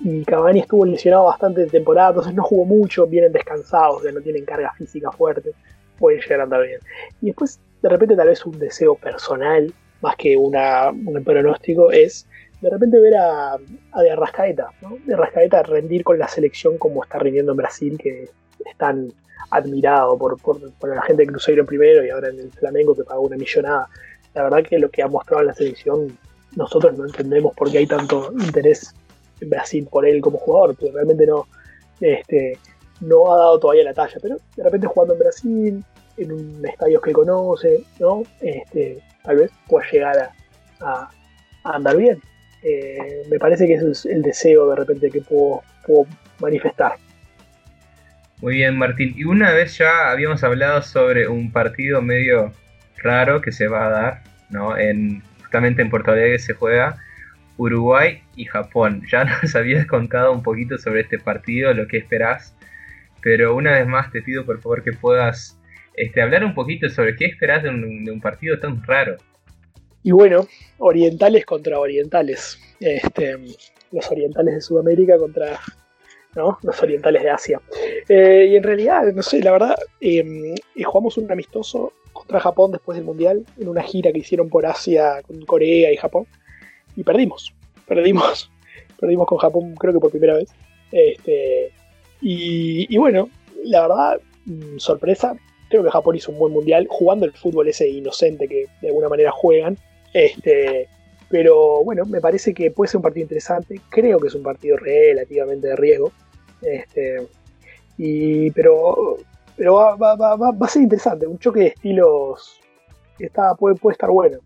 [0.00, 4.44] y Cavani estuvo lesionado bastante de temporada, entonces no jugó mucho, vienen descansados, no tienen
[4.44, 5.52] carga física fuerte,
[5.98, 6.80] pueden llegar a andar bien.
[7.20, 12.26] Y después de repente tal vez un deseo personal, más que una, un pronóstico, es
[12.60, 14.96] de repente ver a, a de Arrascaeta, ¿no?
[15.04, 19.12] De Arrascaeta rendir con la selección como está rindiendo en Brasil, que es tan
[19.50, 23.04] admirado por, por, la gente de Cruzeiro en primero y ahora en el Flamengo que
[23.04, 23.88] pagó una millonada.
[24.34, 26.18] La verdad que lo que ha mostrado en la selección,
[26.56, 28.94] nosotros no entendemos por qué hay tanto interés
[29.40, 31.46] en Brasil por él como jugador, porque realmente no,
[32.00, 32.58] este,
[33.00, 35.84] no ha dado todavía la talla, pero de repente jugando en Brasil,
[36.16, 38.22] en un estadio que conoce, ¿no?
[38.40, 40.32] Este, tal vez pueda llegar
[40.80, 41.10] a,
[41.64, 42.20] andar bien.
[42.62, 45.62] Eh, me parece que es el deseo de repente que puedo,
[46.40, 46.92] manifestar.
[48.40, 49.14] Muy bien, Martín.
[49.16, 52.52] Y una vez ya habíamos hablado sobre un partido medio
[52.98, 54.76] raro que se va a dar, ¿no?
[54.76, 56.96] En, justamente en Puerto Alegre se juega
[57.56, 59.02] Uruguay y Japón.
[59.10, 62.56] Ya nos habías contado un poquito sobre este partido, lo que esperás,
[63.20, 65.58] pero una vez más te pido por favor que puedas
[65.98, 69.16] este, hablar un poquito sobre qué esperás de un, partido tan raro.
[70.02, 70.46] Y bueno,
[70.78, 72.58] orientales contra orientales.
[72.80, 73.36] Este,
[73.90, 75.58] los orientales de Sudamérica contra
[76.62, 77.60] los orientales de Asia.
[78.08, 82.72] Eh, y en realidad, no sé, la verdad, em, eh, jugamos un amistoso contra Japón
[82.72, 86.26] después del Mundial, en una gira que hicieron por Asia con Corea y Japón,
[86.96, 87.54] y perdimos,
[87.86, 88.50] perdimos,
[89.00, 90.50] perdimos con Japón creo que por primera vez.
[90.92, 91.72] Este,
[92.20, 93.28] y, bueno,
[93.64, 95.36] la verdad, mm, sorpresa,
[95.68, 99.08] creo que Japón hizo un buen mundial jugando el fútbol ese inocente que de alguna
[99.08, 99.76] manera juegan.
[100.12, 100.88] Este,
[101.28, 103.80] pero bueno, me parece que puede ser un partido interesante.
[103.88, 106.12] Creo que es un partido relativamente de riesgo.
[106.62, 107.26] Este,
[107.96, 109.18] y, pero
[109.58, 111.26] pero va, va, a ser interesante.
[111.26, 112.60] Un choque de estilos
[113.18, 114.38] está, puede, puede estar bueno.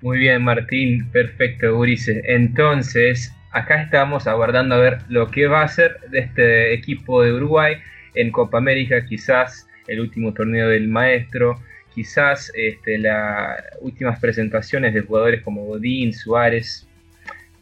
[0.00, 1.08] Muy bien, Martín.
[1.12, 2.22] Perfecto, Urice.
[2.24, 7.34] Entonces, acá estamos aguardando a ver lo que va a hacer de este equipo de
[7.34, 7.76] Uruguay
[8.14, 9.04] en Copa América.
[9.04, 11.60] Quizás el último torneo del maestro.
[11.94, 16.86] Quizás este, las últimas presentaciones de jugadores como Godín, Suárez.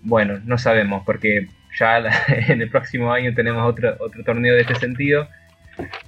[0.03, 4.75] Bueno, no sabemos porque ya en el próximo año tenemos otro, otro torneo de este
[4.77, 5.29] sentido.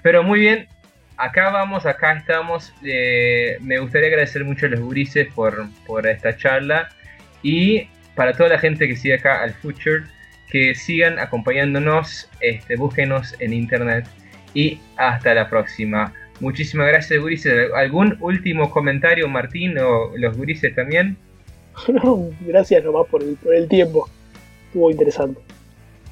[0.03, 0.69] Pero muy bien,
[1.17, 2.73] acá vamos, acá estamos.
[2.83, 6.89] Eh, me gustaría agradecer mucho a los gurises por, por esta charla.
[7.43, 10.05] Y para toda la gente que sigue acá al Future,
[10.49, 14.07] que sigan acompañándonos, este, búsquenos en internet.
[14.55, 16.13] Y hasta la próxima.
[16.45, 17.71] Muchísimas gracias, gurises.
[17.75, 21.17] ¿Algún último comentario, Martín, o los gurises también?
[22.41, 24.11] gracias nomás por el, por el tiempo.
[24.67, 25.41] Estuvo interesante.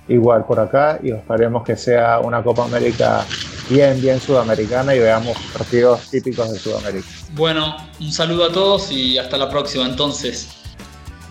[0.08, 3.26] Igual por acá y esperemos que sea una Copa América
[3.68, 7.06] bien, bien sudamericana y veamos partidos típicos de Sudamérica.
[7.32, 10.48] Bueno, un saludo a todos y hasta la próxima entonces.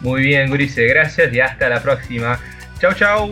[0.02, 2.40] Muy bien, Gurice, gracias y hasta la próxima.
[2.80, 3.32] Chau, chau.